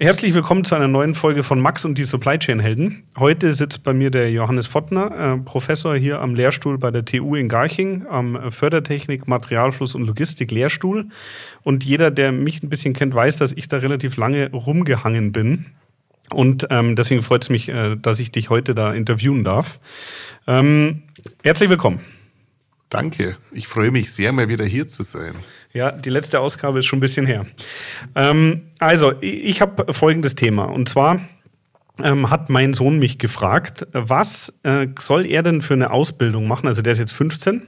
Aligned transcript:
Herzlich 0.00 0.32
willkommen 0.32 0.64
zu 0.64 0.74
einer 0.74 0.88
neuen 0.88 1.14
Folge 1.14 1.42
von 1.42 1.60
Max 1.60 1.84
und 1.84 1.98
die 1.98 2.04
Supply 2.04 2.38
Chain 2.38 2.60
Helden. 2.60 3.04
Heute 3.18 3.52
sitzt 3.52 3.84
bei 3.84 3.92
mir 3.92 4.10
der 4.10 4.30
Johannes 4.30 4.66
Fottner, 4.66 5.34
äh, 5.34 5.38
Professor 5.38 5.94
hier 5.94 6.20
am 6.22 6.34
Lehrstuhl 6.34 6.78
bei 6.78 6.90
der 6.90 7.04
TU 7.04 7.36
in 7.36 7.48
Garching, 7.48 8.06
am 8.08 8.50
Fördertechnik, 8.50 9.28
Materialfluss 9.28 9.94
und 9.94 10.04
Logistik 10.04 10.50
Lehrstuhl. 10.50 11.08
Und 11.62 11.84
jeder, 11.84 12.10
der 12.10 12.32
mich 12.32 12.62
ein 12.62 12.70
bisschen 12.70 12.94
kennt, 12.94 13.14
weiß, 13.14 13.36
dass 13.36 13.52
ich 13.52 13.68
da 13.68 13.76
relativ 13.76 14.16
lange 14.16 14.50
rumgehangen 14.50 15.30
bin. 15.30 15.66
Und 16.30 16.66
ähm, 16.70 16.96
deswegen 16.96 17.22
freut 17.22 17.42
es 17.42 17.50
mich, 17.50 17.68
äh, 17.68 17.96
dass 17.96 18.18
ich 18.18 18.32
dich 18.32 18.48
heute 18.48 18.74
da 18.74 18.94
interviewen 18.94 19.44
darf. 19.44 19.78
Ähm, 20.46 21.02
herzlich 21.42 21.68
willkommen. 21.68 22.00
Danke. 22.88 23.36
Ich 23.52 23.68
freue 23.68 23.90
mich 23.90 24.10
sehr, 24.12 24.32
mal 24.32 24.48
wieder 24.48 24.64
hier 24.64 24.88
zu 24.88 25.02
sein. 25.02 25.34
Ja, 25.72 25.90
die 25.90 26.10
letzte 26.10 26.40
Ausgabe 26.40 26.80
ist 26.80 26.86
schon 26.86 26.98
ein 26.98 27.00
bisschen 27.00 27.26
her. 27.26 27.46
Ähm, 28.14 28.62
also, 28.78 29.14
ich 29.20 29.60
habe 29.62 29.92
folgendes 29.92 30.34
Thema. 30.34 30.64
Und 30.64 30.88
zwar 30.88 31.20
ähm, 32.02 32.30
hat 32.30 32.50
mein 32.50 32.74
Sohn 32.74 32.98
mich 32.98 33.18
gefragt, 33.18 33.86
was 33.92 34.52
äh, 34.64 34.88
soll 34.98 35.26
er 35.26 35.42
denn 35.42 35.62
für 35.62 35.74
eine 35.74 35.90
Ausbildung 35.90 36.46
machen? 36.46 36.66
Also, 36.66 36.82
der 36.82 36.92
ist 36.92 36.98
jetzt 36.98 37.12
15 37.12 37.62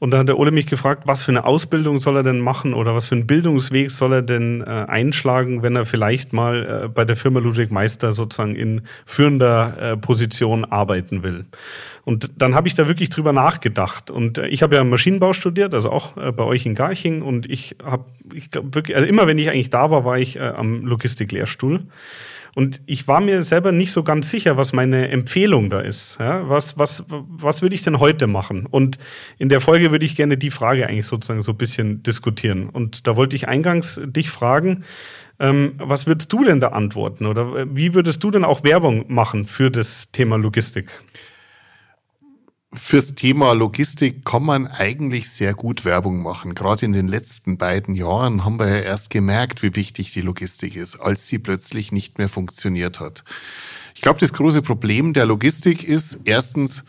und 0.00 0.12
da 0.12 0.18
hat 0.18 0.28
der 0.28 0.38
Ole 0.38 0.50
mich 0.50 0.66
gefragt, 0.66 1.02
was 1.04 1.22
für 1.22 1.30
eine 1.30 1.44
Ausbildung 1.44 2.00
soll 2.00 2.16
er 2.16 2.22
denn 2.22 2.40
machen 2.40 2.72
oder 2.72 2.94
was 2.94 3.08
für 3.08 3.16
einen 3.16 3.26
Bildungsweg 3.26 3.90
soll 3.90 4.14
er 4.14 4.22
denn 4.22 4.62
äh, 4.62 4.64
einschlagen, 4.64 5.62
wenn 5.62 5.76
er 5.76 5.84
vielleicht 5.84 6.32
mal 6.32 6.84
äh, 6.84 6.88
bei 6.88 7.04
der 7.04 7.16
Firma 7.16 7.38
Ludwig 7.38 7.70
Meister 7.70 8.14
sozusagen 8.14 8.56
in 8.56 8.80
führender 9.04 9.76
äh, 9.78 9.96
Position 9.98 10.64
arbeiten 10.64 11.22
will. 11.22 11.44
Und 12.04 12.30
dann 12.38 12.54
habe 12.54 12.66
ich 12.66 12.74
da 12.74 12.88
wirklich 12.88 13.10
drüber 13.10 13.34
nachgedacht. 13.34 14.10
Und 14.10 14.38
äh, 14.38 14.48
ich 14.48 14.62
habe 14.62 14.74
ja 14.74 14.84
Maschinenbau 14.84 15.34
studiert, 15.34 15.74
also 15.74 15.90
auch 15.90 16.16
äh, 16.16 16.32
bei 16.32 16.44
euch 16.44 16.64
in 16.64 16.74
Garching. 16.74 17.20
Und 17.20 17.48
ich 17.50 17.76
habe, 17.84 18.06
ich 18.32 18.50
glaube 18.50 18.74
wirklich, 18.74 18.96
also 18.96 19.06
immer 19.06 19.26
wenn 19.26 19.36
ich 19.36 19.50
eigentlich 19.50 19.68
da 19.68 19.90
war, 19.90 20.06
war 20.06 20.18
ich 20.18 20.36
äh, 20.36 20.40
am 20.40 20.86
Logistiklehrstuhl. 20.86 21.82
Und 22.54 22.80
ich 22.86 23.06
war 23.08 23.20
mir 23.20 23.42
selber 23.42 23.72
nicht 23.72 23.92
so 23.92 24.02
ganz 24.02 24.30
sicher, 24.30 24.56
was 24.56 24.72
meine 24.72 25.08
Empfehlung 25.08 25.70
da 25.70 25.80
ist. 25.80 26.18
Ja, 26.18 26.48
was, 26.48 26.78
was, 26.78 27.04
was 27.08 27.62
würde 27.62 27.74
ich 27.74 27.82
denn 27.82 28.00
heute 28.00 28.26
machen? 28.26 28.66
Und 28.66 28.98
in 29.38 29.48
der 29.48 29.60
Folge 29.60 29.92
würde 29.92 30.04
ich 30.04 30.16
gerne 30.16 30.36
die 30.36 30.50
Frage 30.50 30.86
eigentlich 30.86 31.06
sozusagen 31.06 31.42
so 31.42 31.52
ein 31.52 31.58
bisschen 31.58 32.02
diskutieren. 32.02 32.68
Und 32.68 33.06
da 33.06 33.16
wollte 33.16 33.36
ich 33.36 33.48
eingangs 33.48 34.00
dich 34.04 34.30
fragen, 34.30 34.84
ähm, 35.38 35.72
was 35.78 36.06
würdest 36.06 36.32
du 36.32 36.44
denn 36.44 36.60
da 36.60 36.68
antworten? 36.68 37.26
Oder 37.26 37.56
äh, 37.56 37.66
wie 37.70 37.94
würdest 37.94 38.22
du 38.22 38.30
denn 38.30 38.44
auch 38.44 38.62
Werbung 38.62 39.06
machen 39.08 39.46
für 39.46 39.70
das 39.70 40.10
Thema 40.12 40.36
Logistik? 40.36 40.90
Fürs 42.72 43.14
Thema 43.14 43.52
Logistik 43.52 44.24
kann 44.24 44.44
man 44.44 44.66
eigentlich 44.66 45.28
sehr 45.28 45.54
gut 45.54 45.84
Werbung 45.84 46.22
machen. 46.22 46.54
Gerade 46.54 46.86
in 46.86 46.92
den 46.92 47.08
letzten 47.08 47.58
beiden 47.58 47.94
Jahren 47.94 48.44
haben 48.44 48.58
wir 48.60 48.68
ja 48.68 48.80
erst 48.80 49.10
gemerkt, 49.10 49.62
wie 49.62 49.74
wichtig 49.74 50.12
die 50.12 50.20
Logistik 50.20 50.76
ist, 50.76 50.96
als 50.96 51.26
sie 51.26 51.38
plötzlich 51.38 51.90
nicht 51.90 52.18
mehr 52.18 52.28
funktioniert 52.28 53.00
hat. 53.00 53.24
Ich 53.94 54.02
glaube, 54.02 54.20
das 54.20 54.32
große 54.32 54.62
Problem 54.62 55.12
der 55.12 55.26
Logistik 55.26 55.82
ist, 55.82 56.20
erstens, 56.24 56.84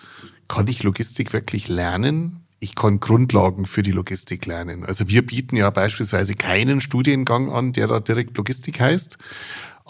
kann 0.47 0.67
ich 0.67 0.83
Logistik 0.83 1.33
wirklich 1.33 1.67
lernen? 1.67 2.41
Ich 2.59 2.75
kann 2.75 2.99
Grundlagen 2.99 3.65
für 3.65 3.81
die 3.81 3.91
Logistik 3.91 4.45
lernen. 4.45 4.85
Also 4.85 5.09
wir 5.09 5.25
bieten 5.25 5.55
ja 5.55 5.69
beispielsweise 5.71 6.35
keinen 6.35 6.79
Studiengang 6.79 7.51
an, 7.51 7.73
der 7.73 7.87
da 7.87 7.99
direkt 7.99 8.37
Logistik 8.37 8.79
heißt. 8.79 9.17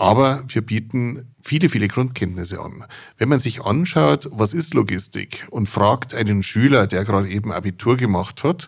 Aber 0.02 0.44
wir 0.48 0.64
bieten 0.64 1.32
viele, 1.40 1.70
viele 1.70 1.88
Grundkenntnisse 1.88 2.60
an. 2.60 2.86
Wenn 3.20 3.30
man 3.30 3.38
sich 3.38 3.62
anschaut, 3.62 4.28
was 4.32 4.56
ist 4.56 4.74
Logistik 4.74 5.46
und 5.52 5.70
fragt 5.70 6.16
einen 6.16 6.42
Schüler, 6.42 6.88
der 6.88 7.06
gerade 7.06 7.30
eben 7.30 7.52
Abitur 7.52 7.98
gemacht 7.98 8.44
hat, 8.44 8.68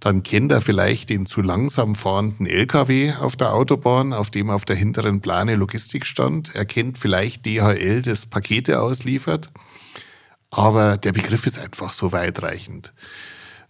dann 0.00 0.24
kennt 0.24 0.50
er 0.50 0.60
vielleicht 0.60 1.10
den 1.10 1.26
zu 1.26 1.42
langsam 1.42 1.94
fahrenden 1.94 2.48
LKW 2.48 3.12
auf 3.12 3.36
der 3.36 3.54
Autobahn, 3.54 4.12
auf 4.12 4.32
dem 4.32 4.50
auf 4.50 4.64
der 4.64 4.74
hinteren 4.74 5.20
Plane 5.20 5.54
Logistik 5.54 6.06
stand. 6.06 6.56
Er 6.56 6.64
kennt 6.64 6.98
vielleicht 6.98 7.46
DHL, 7.46 8.02
das 8.02 8.26
Pakete 8.26 8.80
ausliefert. 8.80 9.52
Aber 10.50 10.96
der 10.96 11.12
Begriff 11.12 11.46
ist 11.46 11.56
einfach 11.56 11.92
so 11.92 12.10
weitreichend. 12.10 12.92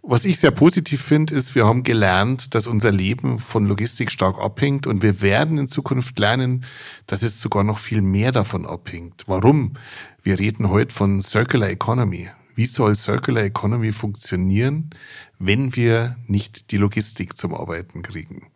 Was 0.07 0.27
ich 0.27 0.39
sehr 0.39 0.51
positiv 0.51 1.01
finde, 1.01 1.35
ist, 1.35 1.55
wir 1.55 1.67
haben 1.67 1.83
gelernt, 1.83 2.55
dass 2.55 2.67
unser 2.67 2.93
Leben 2.93 3.39
von 3.39 3.65
Logistik 3.65 4.13
stark 4.13 4.39
abhängt 4.39 4.87
und 4.87 5.03
wir 5.03 5.23
werden 5.23 5.57
in 5.57 5.67
Zukunft 5.67 6.19
lernen, 6.19 6.67
dass 7.07 7.23
es 7.23 7.41
sogar 7.41 7.65
noch 7.65 7.79
viel 7.79 8.03
mehr 8.03 8.31
davon 8.31 8.67
abhängt. 8.67 9.25
Warum? 9.29 9.79
Wir 10.23 10.39
reden 10.39 10.69
heute 10.69 10.95
von 10.95 11.23
Circular 11.23 11.71
Economy. 11.71 12.29
Wie 12.55 12.67
soll 12.67 12.97
Circular 12.97 13.45
Economy 13.45 13.93
funktionieren, 13.93 14.91
wenn 15.39 15.75
wir 15.75 16.19
nicht 16.27 16.71
die 16.71 16.77
Logistik 16.77 17.39
zum 17.39 17.55
Arbeiten 17.55 18.03
kriegen? 18.03 18.49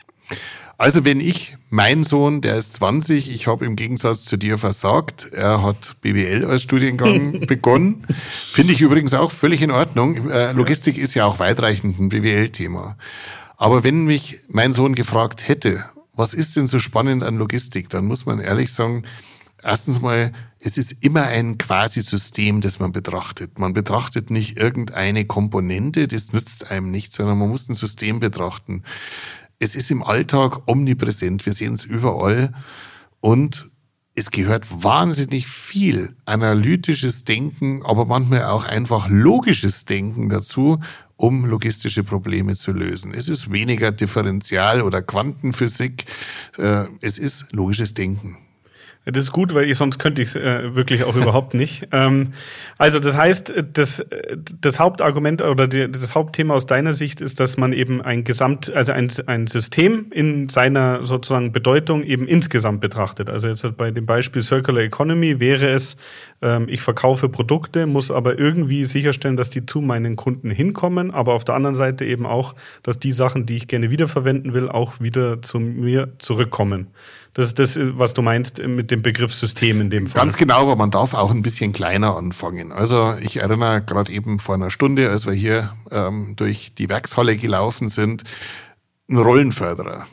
Also 0.81 1.05
wenn 1.05 1.21
ich, 1.21 1.57
mein 1.71 2.05
Sohn, 2.05 2.41
der 2.41 2.55
ist 2.57 2.75
20, 2.75 3.35
ich 3.35 3.49
habe 3.49 3.67
im 3.67 3.75
Gegensatz 3.75 4.25
zu 4.25 4.37
dir 4.37 4.59
versagt, 4.59 5.27
er 5.33 5.61
hat 5.61 5.97
BWL 6.03 6.45
als 6.45 6.63
Studiengang 6.63 7.41
begonnen. 7.47 8.07
Finde 8.53 8.73
ich 8.73 8.81
übrigens 8.81 9.13
auch 9.13 9.33
völlig 9.33 9.61
in 9.61 9.73
Ordnung. 9.73 10.31
Äh, 10.31 10.53
Logistik 10.53 10.97
ist 10.97 11.15
ja 11.15 11.25
auch 11.25 11.41
weitreichend 11.41 11.99
ein 11.99 12.11
BWL-Thema. 12.11 12.97
Aber 13.57 13.83
wenn 13.83 14.05
mich 14.05 14.39
mein 14.49 14.73
Sohn 14.73 14.95
gefragt 14.95 15.49
hätte, 15.49 15.85
was 16.15 16.33
ist 16.33 16.55
denn 16.55 16.69
so 16.69 16.79
spannend 16.79 17.25
an 17.25 17.39
Logistik, 17.39 17.89
dann 17.89 18.07
muss 18.07 18.25
man 18.25 18.39
ehrlich 18.39 18.73
sagen, 18.73 19.03
erstens 19.61 20.01
mal, 20.01 20.33
es 20.61 20.79
ist 20.79 20.95
immer 21.01 21.25
ein 21.25 21.59
Quasi-System, 21.59 22.61
das 22.61 22.79
man 22.79 22.93
betrachtet. 22.93 23.59
Man 23.59 23.73
betrachtet 23.73 24.31
nicht 24.31 24.57
irgendeine 24.57 25.25
Komponente, 25.25 26.07
das 26.07 26.33
nützt 26.33 26.71
einem 26.71 26.93
nichts, 26.93 27.17
sondern 27.17 27.37
man 27.37 27.49
muss 27.49 27.69
ein 27.69 27.75
System 27.75 28.21
betrachten 28.21 28.85
es 29.59 29.75
ist 29.75 29.91
im 29.91 30.03
Alltag 30.03 30.63
omnipräsent. 30.67 31.45
Wir 31.47 31.53
sehen 31.53 31.75
es 31.75 31.85
überall. 31.85 32.53
Und 33.21 33.71
es 34.15 34.31
gehört 34.31 34.67
wahnsinnig 34.83 35.47
viel 35.47 36.17
analytisches 36.25 37.25
Denken, 37.25 37.83
aber 37.85 38.05
manchmal 38.05 38.45
auch 38.45 38.65
einfach 38.65 39.09
logisches 39.09 39.85
Denken 39.85 40.29
dazu, 40.29 40.81
um 41.17 41.45
logistische 41.47 42.05
Probleme 42.05 42.57
zu 42.57 42.73
lösen. 42.73 43.13
Es 43.13 43.29
ist 43.29 43.53
weniger 43.53 43.93
Differential- 43.93 44.83
oder 44.83 45.03
Quantenphysik. 45.03 46.07
Äh, 46.57 46.87
es 47.01 47.19
ist 47.19 47.53
logisches 47.53 47.95
Denken. 47.95 48.39
Das 49.11 49.25
ist 49.25 49.33
gut, 49.33 49.55
weil 49.55 49.71
ich, 49.71 49.79
sonst 49.79 49.99
könnte 49.99 50.21
ich 50.21 50.29
es 50.29 50.37
äh, 50.37 50.75
wirklich 50.75 51.05
auch 51.05 51.17
überhaupt 51.17 51.55
nicht. 51.55 51.89
Ähm, 51.99 52.35
also 52.77 53.01
das 53.01 53.17
heißt, 53.17 53.65
das, 53.73 54.05
das 54.61 54.79
Hauptargument 54.79 55.41
oder 55.41 55.67
die, 55.67 55.91
das 55.91 56.15
Hauptthema 56.15 56.55
aus 56.55 56.67
deiner 56.67 56.93
Sicht 56.93 57.21
ist, 57.21 57.41
dass 57.41 57.57
man 57.57 57.73
eben 57.73 58.03
ein 58.03 58.25
Gesamt, 58.25 58.73
also 58.75 58.93
ein, 58.93 59.11
ein 59.27 59.47
System 59.47 60.07
in 60.13 60.49
seiner 60.49 61.05
sozusagen 61.05 61.51
Bedeutung 61.51 62.05
eben 62.05 62.29
insgesamt 62.29 62.81
betrachtet. 62.81 63.31
Also 63.31 63.49
jetzt 63.49 63.77
bei 63.77 63.91
dem 63.91 64.05
Beispiel 64.05 64.43
Circular 64.43 64.83
Economy 64.83 65.41
wäre 65.41 65.69
es, 65.69 65.97
ähm, 66.43 66.67
ich 66.69 66.83
verkaufe 66.83 67.29
Produkte, 67.29 67.87
muss 67.87 68.11
aber 68.11 68.39
irgendwie 68.39 68.85
sicherstellen, 68.85 69.37
dass 69.37 69.51
die 69.51 69.65
zu 69.65 69.81
meinen 69.81 70.17
Kunden 70.17 70.51
hinkommen, 70.51 71.11
aber 71.11 71.33
auf 71.33 71.45
der 71.45 71.55
anderen 71.55 71.75
Seite 71.75 72.05
eben 72.05 72.27
auch, 72.27 72.55
dass 72.83 72.99
die 72.99 73.13
Sachen, 73.13 73.47
die 73.47 73.57
ich 73.57 73.67
gerne 73.67 73.91
wiederverwenden 73.91 74.53
will, 74.53 74.69
auch 74.69 75.01
wieder 75.01 75.43
zu 75.43 75.59
mir 75.59 76.13
zurückkommen. 76.19 76.89
Das 77.35 77.47
ist 77.47 77.59
das, 77.59 77.79
was 77.81 78.15
du 78.15 78.23
meinst 78.23 78.61
mit 78.67 78.91
dem 78.91 78.98
Begriff 78.99 79.33
System 79.35 79.81
in 79.81 79.91
dem 79.91 80.07
Fall. 80.07 80.23
Ganz 80.23 80.37
genau, 80.37 80.63
aber 80.63 80.77
man 80.77 80.91
darf 80.91 81.15
auch 81.15 81.31
ein 81.31 81.43
bisschen 81.43 81.73
kleiner 81.73 82.17
anfangen. 82.17 82.73
Also 82.73 83.15
ich 83.21 83.39
erinnere 83.39 83.83
gerade 83.83 84.13
eben 84.13 84.39
vor 84.39 84.55
einer 84.55 84.71
Stunde, 84.71 85.11
als 85.11 85.27
wir 85.27 85.33
hier 85.33 85.73
ähm, 85.91 86.35
durch 86.37 86.75
die 86.77 86.89
Werkshalle 86.89 87.37
gelaufen 87.37 87.89
sind, 87.89 88.25
ein 89.11 89.17
Rollenförderer. 89.17 90.07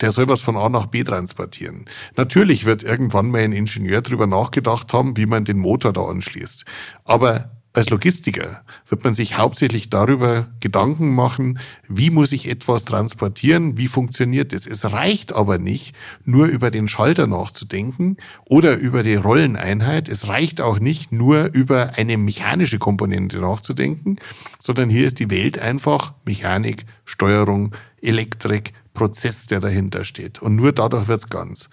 Der 0.00 0.10
soll 0.12 0.28
was 0.28 0.40
von 0.40 0.56
A 0.56 0.68
nach 0.68 0.86
B 0.86 1.04
transportieren. 1.04 1.84
Natürlich 2.16 2.64
wird 2.64 2.82
irgendwann 2.82 3.30
mal 3.30 3.42
ein 3.42 3.52
Ingenieur 3.52 4.00
drüber 4.00 4.26
nachgedacht 4.26 4.92
haben, 4.92 5.16
wie 5.16 5.26
man 5.26 5.44
den 5.44 5.58
Motor 5.58 5.92
da 5.92 6.02
anschließt. 6.02 6.64
Aber 7.04 7.50
als 7.72 7.88
Logistiker 7.90 8.64
wird 8.88 9.04
man 9.04 9.14
sich 9.14 9.38
hauptsächlich 9.38 9.90
darüber 9.90 10.48
Gedanken 10.58 11.14
machen, 11.14 11.60
wie 11.86 12.10
muss 12.10 12.32
ich 12.32 12.48
etwas 12.48 12.84
transportieren, 12.84 13.76
wie 13.76 13.86
funktioniert 13.86 14.52
es. 14.52 14.66
Es 14.66 14.92
reicht 14.92 15.32
aber 15.32 15.58
nicht, 15.58 15.94
nur 16.24 16.46
über 16.46 16.72
den 16.72 16.88
Schalter 16.88 17.28
nachzudenken 17.28 18.16
oder 18.44 18.76
über 18.76 19.04
die 19.04 19.14
Rolleneinheit. 19.14 20.08
Es 20.08 20.26
reicht 20.26 20.60
auch 20.60 20.80
nicht, 20.80 21.12
nur 21.12 21.50
über 21.52 21.92
eine 21.96 22.16
mechanische 22.16 22.80
Komponente 22.80 23.38
nachzudenken, 23.38 24.16
sondern 24.58 24.90
hier 24.90 25.06
ist 25.06 25.20
die 25.20 25.30
Welt 25.30 25.58
einfach 25.60 26.14
Mechanik, 26.24 26.86
Steuerung, 27.04 27.74
Elektrik, 28.02 28.72
Prozess, 28.94 29.46
der 29.46 29.60
dahinter 29.60 30.04
steht. 30.04 30.42
Und 30.42 30.56
nur 30.56 30.72
dadurch 30.72 31.06
wird's 31.06 31.30
ganz. 31.30 31.70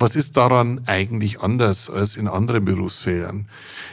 Was 0.00 0.16
ist 0.16 0.36
daran 0.36 0.80
eigentlich 0.86 1.42
anders 1.42 1.90
als 1.90 2.16
in 2.16 2.26
anderen 2.26 2.64
Berufsfeldern? 2.64 3.46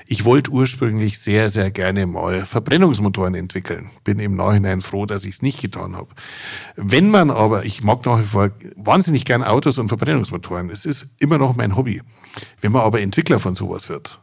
Ich 0.07 0.23
wollte 0.23 0.51
ursprünglich 0.51 1.19
sehr, 1.19 1.49
sehr 1.49 1.69
gerne 1.69 2.05
mal 2.05 2.45
Verbrennungsmotoren 2.45 3.35
entwickeln. 3.35 3.89
Bin 4.05 4.19
im 4.19 4.35
Nachhinein 4.35 4.81
froh, 4.81 5.05
dass 5.05 5.25
ich 5.25 5.35
es 5.35 5.41
nicht 5.41 5.61
getan 5.61 5.95
habe. 5.95 6.07
Wenn 6.77 7.09
man 7.09 7.29
aber, 7.29 7.65
ich 7.65 7.83
mag 7.83 8.05
nach 8.05 8.19
wie 8.19 8.23
vor 8.23 8.51
wahnsinnig 8.75 9.25
gern 9.25 9.43
Autos 9.43 9.77
und 9.77 9.89
Verbrennungsmotoren. 9.89 10.69
Es 10.69 10.85
ist 10.85 11.15
immer 11.19 11.37
noch 11.37 11.55
mein 11.55 11.75
Hobby. 11.75 12.01
Wenn 12.61 12.71
man 12.71 12.83
aber 12.83 13.01
Entwickler 13.01 13.39
von 13.39 13.53
sowas 13.53 13.89
wird, 13.89 14.19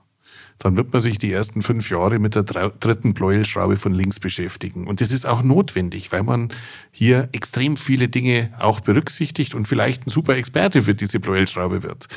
dann 0.58 0.76
wird 0.76 0.92
man 0.92 1.02
sich 1.02 1.18
die 1.18 1.32
ersten 1.32 1.62
fünf 1.62 1.90
Jahre 1.90 2.18
mit 2.18 2.34
der 2.34 2.42
dritten 2.44 3.14
Pleuelschraube 3.14 3.76
von 3.76 3.92
links 3.92 4.20
beschäftigen. 4.20 4.86
Und 4.86 5.00
das 5.00 5.12
ist 5.12 5.26
auch 5.26 5.42
notwendig, 5.42 6.12
weil 6.12 6.22
man 6.22 6.52
hier 6.90 7.28
extrem 7.32 7.76
viele 7.76 8.08
Dinge 8.08 8.52
auch 8.58 8.80
berücksichtigt 8.80 9.54
und 9.54 9.68
vielleicht 9.68 10.06
ein 10.06 10.10
super 10.10 10.36
Experte 10.36 10.82
für 10.82 10.94
diese 10.94 11.20
Pleuelschraube 11.20 11.82
wird. 11.82 12.08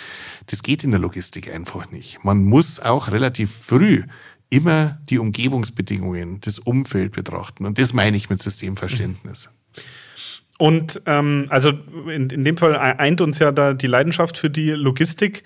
Das 0.47 0.63
geht 0.63 0.83
in 0.83 0.91
der 0.91 0.99
Logistik 0.99 1.53
einfach 1.53 1.91
nicht. 1.91 2.23
Man 2.23 2.43
muss 2.43 2.79
auch 2.79 3.11
relativ 3.11 3.51
früh 3.51 4.03
immer 4.49 4.97
die 5.09 5.19
Umgebungsbedingungen, 5.19 6.39
das 6.41 6.59
Umfeld 6.59 7.13
betrachten. 7.13 7.65
Und 7.65 7.79
das 7.79 7.91
meine 7.93 8.15
ich 8.15 8.29
mit 8.29 8.41
Systemverständnis. 8.41 9.49
Und 10.57 11.01
ähm, 11.05 11.45
also 11.49 11.69
in, 12.09 12.29
in 12.29 12.43
dem 12.43 12.57
Fall 12.57 12.75
eint 12.75 13.21
uns 13.21 13.37
ja 13.39 13.51
da 13.51 13.73
die 13.73 13.87
Leidenschaft 13.87 14.37
für 14.37 14.49
die 14.49 14.71
Logistik. 14.71 15.43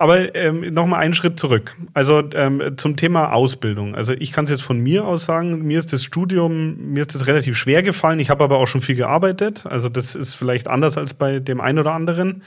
Aber 0.00 0.34
ähm, 0.34 0.72
nochmal 0.72 1.00
einen 1.00 1.12
Schritt 1.12 1.38
zurück. 1.38 1.76
Also 1.92 2.22
ähm, 2.32 2.72
zum 2.78 2.96
Thema 2.96 3.34
Ausbildung. 3.34 3.94
Also 3.94 4.14
ich 4.14 4.32
kann 4.32 4.46
es 4.46 4.50
jetzt 4.50 4.62
von 4.62 4.80
mir 4.80 5.04
aus 5.04 5.26
sagen, 5.26 5.60
mir 5.66 5.78
ist 5.78 5.92
das 5.92 6.02
Studium, 6.04 6.78
mir 6.78 7.02
ist 7.02 7.14
das 7.14 7.26
relativ 7.26 7.58
schwer 7.58 7.82
gefallen. 7.82 8.18
Ich 8.18 8.30
habe 8.30 8.42
aber 8.42 8.56
auch 8.56 8.66
schon 8.66 8.80
viel 8.80 8.94
gearbeitet. 8.94 9.66
Also 9.66 9.90
das 9.90 10.14
ist 10.14 10.36
vielleicht 10.36 10.68
anders 10.68 10.96
als 10.96 11.12
bei 11.12 11.38
dem 11.38 11.60
einen 11.60 11.78
oder 11.78 11.92
anderen. 11.92 12.42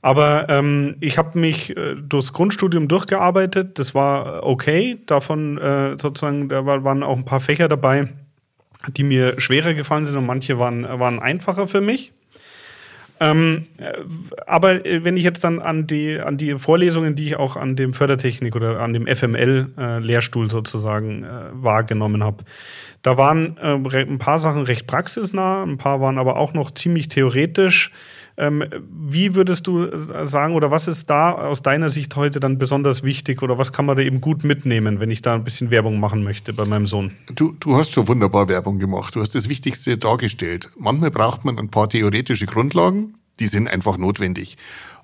Aber 0.00 0.48
ähm, 0.48 0.96
ich 1.00 1.18
habe 1.18 1.38
mich 1.38 1.76
äh, 1.76 1.94
durchs 1.94 2.32
Grundstudium 2.32 2.88
durchgearbeitet. 2.88 3.78
Das 3.78 3.94
war 3.94 4.44
okay. 4.44 4.96
Davon 5.04 5.58
äh, 5.58 5.98
sozusagen, 5.98 6.48
da 6.48 6.64
waren 6.64 7.02
auch 7.02 7.18
ein 7.18 7.26
paar 7.26 7.40
Fächer 7.40 7.68
dabei, 7.68 8.08
die 8.96 9.02
mir 9.02 9.38
schwerer 9.38 9.74
gefallen 9.74 10.06
sind 10.06 10.16
und 10.16 10.24
manche 10.24 10.58
waren, 10.58 10.84
waren 10.84 11.20
einfacher 11.20 11.68
für 11.68 11.82
mich. 11.82 12.14
Ähm, 13.20 13.66
äh, 13.78 13.92
aber 14.46 14.86
äh, 14.86 15.02
wenn 15.04 15.16
ich 15.16 15.24
jetzt 15.24 15.42
dann 15.42 15.60
an 15.60 15.86
die, 15.86 16.20
an 16.20 16.36
die 16.36 16.58
Vorlesungen, 16.58 17.16
die 17.16 17.26
ich 17.26 17.36
auch 17.36 17.56
an 17.56 17.74
dem 17.74 17.92
Fördertechnik 17.92 18.54
oder 18.54 18.80
an 18.80 18.92
dem 18.92 19.06
FML-Lehrstuhl 19.06 20.46
äh, 20.46 20.50
sozusagen 20.50 21.24
äh, 21.24 21.28
wahrgenommen 21.52 22.22
habe, 22.22 22.44
da 23.02 23.18
waren 23.18 23.56
äh, 23.58 24.00
ein 24.00 24.18
paar 24.18 24.38
Sachen 24.38 24.62
recht 24.62 24.86
praxisnah, 24.86 25.64
ein 25.64 25.78
paar 25.78 26.00
waren 26.00 26.18
aber 26.18 26.36
auch 26.36 26.54
noch 26.54 26.70
ziemlich 26.70 27.08
theoretisch. 27.08 27.90
Ähm, 28.40 28.64
wie 28.88 29.34
würdest 29.34 29.66
du 29.66 29.84
äh, 29.84 30.26
sagen 30.26 30.54
oder 30.54 30.70
was 30.70 30.86
ist 30.86 31.10
da 31.10 31.32
aus 31.32 31.60
deiner 31.60 31.90
Sicht 31.90 32.14
heute 32.14 32.38
dann 32.38 32.56
besonders 32.56 33.02
wichtig 33.02 33.42
oder 33.42 33.58
was 33.58 33.72
kann 33.72 33.84
man 33.84 33.96
da 33.96 34.02
eben 34.02 34.20
gut 34.20 34.44
mitnehmen, 34.44 35.00
wenn 35.00 35.10
ich 35.10 35.22
da 35.22 35.34
ein 35.34 35.42
bisschen 35.42 35.72
Werbung 35.72 35.98
machen 35.98 36.22
möchte 36.22 36.52
bei 36.52 36.64
meinem 36.64 36.86
Sohn? 36.86 37.10
Du, 37.34 37.56
du 37.58 37.76
hast 37.76 37.90
schon 37.90 38.06
wunderbar 38.06 38.48
Werbung 38.48 38.78
gemacht. 38.78 39.16
Du 39.16 39.20
hast 39.20 39.34
das 39.34 39.48
Wichtigste 39.48 39.98
dargestellt. 39.98 40.70
Manchmal 40.78 41.10
braucht 41.10 41.44
man 41.44 41.58
ein 41.58 41.68
paar 41.68 41.88
theoretische 41.88 42.46
Grundlagen, 42.46 43.14
die 43.40 43.48
sind 43.48 43.66
einfach 43.66 43.98
notwendig. 43.98 44.56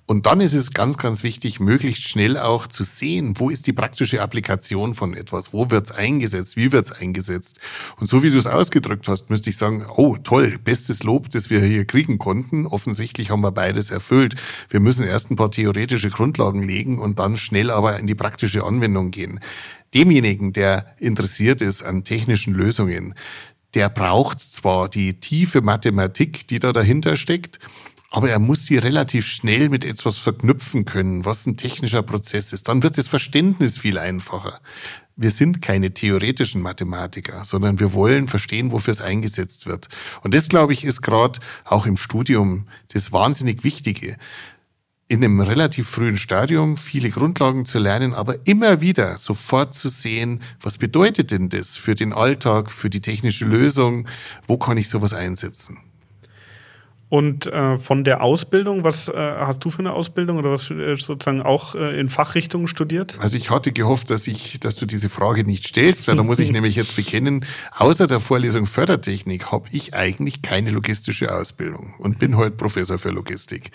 Und 0.06 0.26
dann 0.26 0.40
ist 0.40 0.52
es 0.52 0.72
ganz, 0.72 0.98
ganz 0.98 1.22
wichtig, 1.22 1.60
möglichst 1.60 2.02
schnell 2.02 2.36
auch 2.36 2.66
zu 2.66 2.84
sehen, 2.84 3.34
wo 3.38 3.48
ist 3.48 3.66
die 3.66 3.72
praktische 3.72 4.20
Applikation 4.20 4.94
von 4.94 5.14
etwas, 5.14 5.54
wo 5.54 5.70
wird's 5.70 5.92
eingesetzt, 5.92 6.58
wie 6.58 6.72
wird's 6.72 6.92
eingesetzt. 6.92 7.58
Und 7.98 8.10
so 8.10 8.22
wie 8.22 8.30
du 8.30 8.36
es 8.36 8.46
ausgedrückt 8.46 9.08
hast, 9.08 9.30
müsste 9.30 9.48
ich 9.48 9.56
sagen, 9.56 9.86
oh 9.96 10.18
toll, 10.18 10.58
bestes 10.62 11.02
Lob, 11.04 11.30
das 11.30 11.48
wir 11.48 11.62
hier 11.62 11.86
kriegen 11.86 12.18
konnten. 12.18 12.66
Offensichtlich 12.66 13.30
haben 13.30 13.40
wir 13.40 13.52
beides 13.52 13.90
erfüllt. 13.90 14.34
Wir 14.68 14.80
müssen 14.80 15.06
erst 15.06 15.30
ein 15.30 15.36
paar 15.36 15.50
theoretische 15.50 16.10
Grundlagen 16.10 16.62
legen 16.62 16.98
und 16.98 17.18
dann 17.18 17.38
schnell 17.38 17.70
aber 17.70 17.98
in 17.98 18.06
die 18.06 18.14
praktische 18.14 18.64
Anwendung 18.64 19.10
gehen. 19.10 19.40
Demjenigen, 19.94 20.52
der 20.52 20.94
interessiert 20.98 21.62
ist 21.62 21.82
an 21.82 22.04
technischen 22.04 22.52
Lösungen, 22.52 23.14
der 23.72 23.88
braucht 23.88 24.40
zwar 24.40 24.88
die 24.88 25.14
tiefe 25.14 25.62
Mathematik, 25.62 26.46
die 26.46 26.58
da 26.58 26.72
dahinter 26.72 27.16
steckt, 27.16 27.58
aber 28.14 28.30
er 28.30 28.38
muss 28.38 28.66
sie 28.66 28.78
relativ 28.78 29.26
schnell 29.26 29.68
mit 29.68 29.84
etwas 29.84 30.18
verknüpfen 30.18 30.84
können, 30.84 31.24
was 31.24 31.46
ein 31.46 31.56
technischer 31.56 32.04
Prozess 32.04 32.52
ist. 32.52 32.68
Dann 32.68 32.84
wird 32.84 32.96
das 32.96 33.08
Verständnis 33.08 33.76
viel 33.76 33.98
einfacher. 33.98 34.60
Wir 35.16 35.32
sind 35.32 35.60
keine 35.62 35.92
theoretischen 35.94 36.62
Mathematiker, 36.62 37.44
sondern 37.44 37.80
wir 37.80 37.92
wollen 37.92 38.28
verstehen, 38.28 38.70
wofür 38.70 38.92
es 38.92 39.00
eingesetzt 39.00 39.66
wird. 39.66 39.88
Und 40.22 40.32
das, 40.32 40.48
glaube 40.48 40.72
ich, 40.72 40.84
ist 40.84 41.02
gerade 41.02 41.40
auch 41.64 41.86
im 41.86 41.96
Studium 41.96 42.68
das 42.92 43.10
wahnsinnig 43.10 43.64
Wichtige. 43.64 44.16
In 45.08 45.24
einem 45.24 45.40
relativ 45.40 45.88
frühen 45.88 46.16
Stadium 46.16 46.76
viele 46.76 47.10
Grundlagen 47.10 47.64
zu 47.64 47.80
lernen, 47.80 48.14
aber 48.14 48.46
immer 48.46 48.80
wieder 48.80 49.18
sofort 49.18 49.74
zu 49.74 49.88
sehen, 49.88 50.40
was 50.60 50.78
bedeutet 50.78 51.32
denn 51.32 51.48
das 51.48 51.76
für 51.76 51.96
den 51.96 52.12
Alltag, 52.12 52.70
für 52.70 52.90
die 52.90 53.00
technische 53.00 53.44
Lösung, 53.44 54.06
wo 54.46 54.56
kann 54.56 54.78
ich 54.78 54.88
sowas 54.88 55.14
einsetzen. 55.14 55.78
Und 57.14 57.46
äh, 57.46 57.78
von 57.78 58.02
der 58.02 58.24
Ausbildung, 58.24 58.82
was 58.82 59.06
äh, 59.06 59.12
hast 59.14 59.64
du 59.64 59.70
für 59.70 59.78
eine 59.78 59.92
Ausbildung 59.92 60.36
oder 60.36 60.50
was 60.50 60.68
äh, 60.72 60.96
sozusagen 60.96 61.42
auch 61.42 61.76
äh, 61.76 62.00
in 62.00 62.08
Fachrichtungen 62.08 62.66
studiert? 62.66 63.18
Also 63.20 63.36
ich 63.36 63.50
hatte 63.50 63.70
gehofft, 63.70 64.10
dass 64.10 64.26
ich, 64.26 64.58
dass 64.58 64.74
du 64.74 64.84
diese 64.84 65.08
Frage 65.08 65.44
nicht 65.44 65.64
stellst, 65.64 66.08
weil 66.08 66.16
da 66.16 66.24
muss 66.24 66.40
ich 66.40 66.50
nämlich 66.52 66.74
jetzt 66.74 66.96
bekennen, 66.96 67.44
außer 67.70 68.08
der 68.08 68.18
Vorlesung 68.18 68.66
Fördertechnik 68.66 69.52
habe 69.52 69.68
ich 69.70 69.94
eigentlich 69.94 70.42
keine 70.42 70.72
logistische 70.72 71.32
Ausbildung 71.32 71.94
und 72.00 72.18
bin 72.18 72.36
heute 72.36 72.56
Professor 72.56 72.98
für 72.98 73.10
Logistik. 73.10 73.70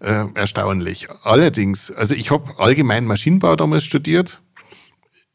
Äh, 0.00 0.26
erstaunlich. 0.34 1.08
Allerdings, 1.22 1.90
also 1.90 2.14
ich 2.14 2.30
habe 2.30 2.58
allgemein 2.58 3.06
Maschinenbau 3.06 3.56
damals 3.56 3.84
studiert. 3.84 4.42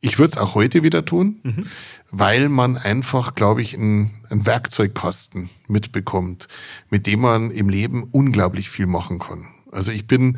Ich 0.01 0.17
würde 0.17 0.33
es 0.33 0.37
auch 0.39 0.55
heute 0.55 0.83
wieder 0.83 1.05
tun. 1.05 1.39
Mhm 1.43 1.65
weil 2.11 2.49
man 2.49 2.77
einfach, 2.77 3.35
glaube 3.35 3.61
ich, 3.61 3.73
einen, 3.73 4.11
Werkzeugkasten 4.29 5.49
mitbekommt, 5.67 6.47
mit 6.89 7.05
dem 7.05 7.19
man 7.19 7.51
im 7.51 7.67
Leben 7.67 8.03
unglaublich 8.11 8.69
viel 8.69 8.85
machen 8.85 9.19
kann. 9.19 9.47
Also 9.73 9.91
ich 9.91 10.07
bin 10.07 10.37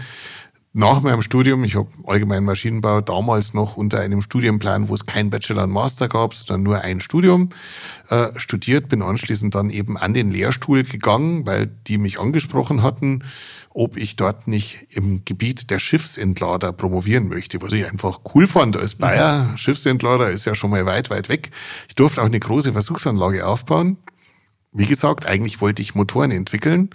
nach 0.76 1.02
meinem 1.02 1.22
Studium, 1.22 1.64
ich 1.64 1.76
habe 1.76 1.90
allgemein 2.08 2.44
Maschinenbau 2.44 3.02
damals 3.02 3.54
noch 3.54 3.78
unter 3.78 4.00
einem 4.00 4.22
Studienplan, 4.22 4.90
wo 4.90 4.96
es 4.96 5.06
kein 5.06 5.30
Bachelor 5.30 5.66
und 5.66 5.72
Master 5.72 6.10
gab, 6.10 6.34
sondern 6.34 6.64
nur 6.64 6.82
ein 6.82 7.00
Studium 7.00 7.50
äh, 8.10 8.30
studiert, 8.38 8.90
bin 8.90 9.04
anschließend 9.04 9.54
dann 9.54 9.70
eben 9.70 9.98
an 9.98 10.16
den 10.16 10.32
Lehrstuhl 10.32 10.84
gegangen, 10.84 11.46
weil 11.46 11.68
die 11.68 12.00
mich 12.00 12.20
angesprochen 12.20 12.82
hatten, 12.82 13.24
ob 13.70 13.98
ich 13.98 14.16
dort 14.16 14.48
nicht 14.48 14.88
im 14.90 15.24
Gebiet 15.26 15.70
der 15.70 15.78
Schiffsentlader 15.78 16.74
promovieren 16.74 17.28
möchte, 17.30 17.62
was 17.62 17.72
ich 17.72 17.86
einfach 17.86 18.22
cool 18.34 18.48
fand 18.48 18.76
als 18.76 18.96
Bayer. 18.96 19.52
Mhm. 19.52 19.58
Schiffsentlader 19.58 20.32
ist 20.32 20.46
ja 20.46 20.56
schon 20.56 20.72
mal 20.72 20.88
weit, 20.88 21.12
weit 21.12 21.30
weg. 21.30 21.52
Ich 21.88 21.94
durfte 21.94 22.20
auch 22.20 22.26
eine 22.26 22.40
große 22.40 22.74
Versuchsanlage 22.74 23.46
aufbauen. 23.46 23.98
Wie 24.72 24.88
gesagt, 24.88 25.28
eigentlich 25.28 25.62
wollte 25.62 25.84
ich 25.84 25.94
Motoren 25.94 26.32
entwickeln 26.32 26.90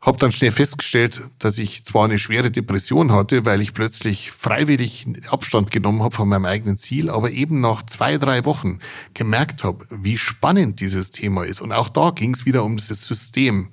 habe 0.00 0.18
dann 0.18 0.30
schnell 0.30 0.52
festgestellt, 0.52 1.22
dass 1.38 1.58
ich 1.58 1.84
zwar 1.84 2.04
eine 2.04 2.18
schwere 2.18 2.50
Depression 2.50 3.10
hatte, 3.10 3.44
weil 3.44 3.60
ich 3.60 3.74
plötzlich 3.74 4.30
freiwillig 4.30 5.06
Abstand 5.28 5.70
genommen 5.72 6.02
habe 6.02 6.14
von 6.14 6.28
meinem 6.28 6.44
eigenen 6.44 6.78
Ziel, 6.78 7.10
aber 7.10 7.32
eben 7.32 7.60
nach 7.60 7.84
zwei, 7.84 8.16
drei 8.16 8.44
Wochen 8.44 8.78
gemerkt 9.14 9.64
habe, 9.64 9.86
wie 9.90 10.16
spannend 10.16 10.80
dieses 10.80 11.10
Thema 11.10 11.44
ist. 11.44 11.60
Und 11.60 11.72
auch 11.72 11.88
da 11.88 12.10
ging 12.10 12.32
es 12.32 12.46
wieder 12.46 12.64
um 12.64 12.76
dieses 12.76 13.06
System. 13.06 13.70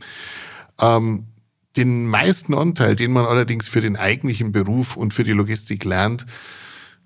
Ähm, 0.82 1.27
den 1.77 2.08
meisten 2.08 2.53
Anteil, 2.53 2.96
den 2.96 3.12
man 3.12 3.25
allerdings 3.25 3.67
für 3.67 3.82
den 3.82 3.96
eigentlichen 3.96 4.51
Beruf 4.51 4.96
und 4.96 5.13
für 5.13 5.24
die 5.24 5.34
Logistik 5.34 5.84
lernt, 5.84 6.25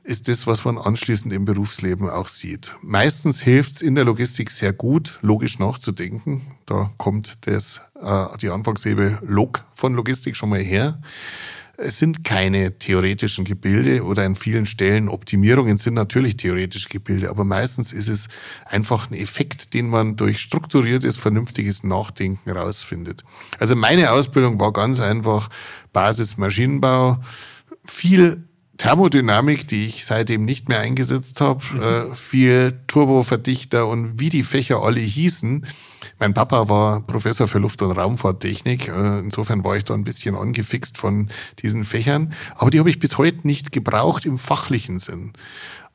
ist 0.09 0.27
das, 0.27 0.47
was 0.47 0.65
man 0.65 0.79
anschließend 0.79 1.31
im 1.31 1.45
Berufsleben 1.45 2.09
auch 2.09 2.29
sieht. 2.29 2.73
Meistens 2.81 3.41
hilft 3.41 3.75
es 3.75 3.81
in 3.83 3.93
der 3.93 4.05
Logistik 4.05 4.49
sehr 4.49 4.73
gut, 4.73 5.19
logisch 5.21 5.59
nachzudenken. 5.59 6.41
Da 6.65 6.89
kommt 6.97 7.37
das, 7.41 7.79
äh, 8.01 8.25
die 8.41 8.49
Anfangshebe 8.49 9.19
Log 9.21 9.63
von 9.75 9.93
Logistik 9.93 10.35
schon 10.35 10.49
mal 10.49 10.61
her. 10.61 10.99
Es 11.77 11.99
sind 11.99 12.23
keine 12.23 12.79
theoretischen 12.79 13.45
Gebilde 13.45 14.03
oder 14.03 14.25
an 14.25 14.35
vielen 14.35 14.65
Stellen 14.65 15.09
Optimierungen 15.09 15.77
sind 15.77 15.93
natürlich 15.93 16.37
theoretische 16.37 16.89
Gebilde, 16.89 17.29
aber 17.29 17.43
meistens 17.43 17.93
ist 17.93 18.09
es 18.09 18.29
einfach 18.65 19.11
ein 19.11 19.13
Effekt, 19.13 19.75
den 19.75 19.89
man 19.89 20.15
durch 20.15 20.39
strukturiertes, 20.39 21.17
vernünftiges 21.17 21.83
Nachdenken 21.83 22.49
rausfindet. 22.49 23.23
Also 23.59 23.75
meine 23.75 24.11
Ausbildung 24.11 24.59
war 24.59 24.73
ganz 24.73 24.99
einfach 24.99 25.49
Basis 25.93 26.35
Maschinenbau, 26.35 27.19
viel 27.85 28.48
Thermodynamik, 28.79 29.67
die 29.67 29.85
ich 29.87 30.05
seitdem 30.05 30.45
nicht 30.45 30.69
mehr 30.69 30.79
eingesetzt 30.79 31.41
habe, 31.41 31.63
mhm. 31.73 31.81
äh, 31.81 32.15
viel 32.15 32.79
Turboverdichter 32.87 33.85
und 33.85 34.19
wie 34.19 34.29
die 34.29 34.41
Fächer 34.41 34.81
alle 34.81 35.01
hießen. 35.01 35.65
Mein 36.17 36.33
Papa 36.33 36.69
war 36.69 37.01
Professor 37.01 37.47
für 37.47 37.59
Luft- 37.59 37.81
und 37.81 37.91
Raumfahrttechnik. 37.91 38.87
Äh, 38.87 39.19
insofern 39.19 39.65
war 39.65 39.75
ich 39.75 39.83
da 39.83 39.93
ein 39.93 40.05
bisschen 40.05 40.35
angefixt 40.35 40.97
von 40.97 41.27
diesen 41.61 41.83
Fächern. 41.83 42.33
Aber 42.55 42.71
die 42.71 42.79
habe 42.79 42.89
ich 42.89 42.99
bis 42.99 43.17
heute 43.17 43.45
nicht 43.45 43.73
gebraucht 43.73 44.25
im 44.25 44.37
fachlichen 44.37 44.97
Sinn. 44.97 45.33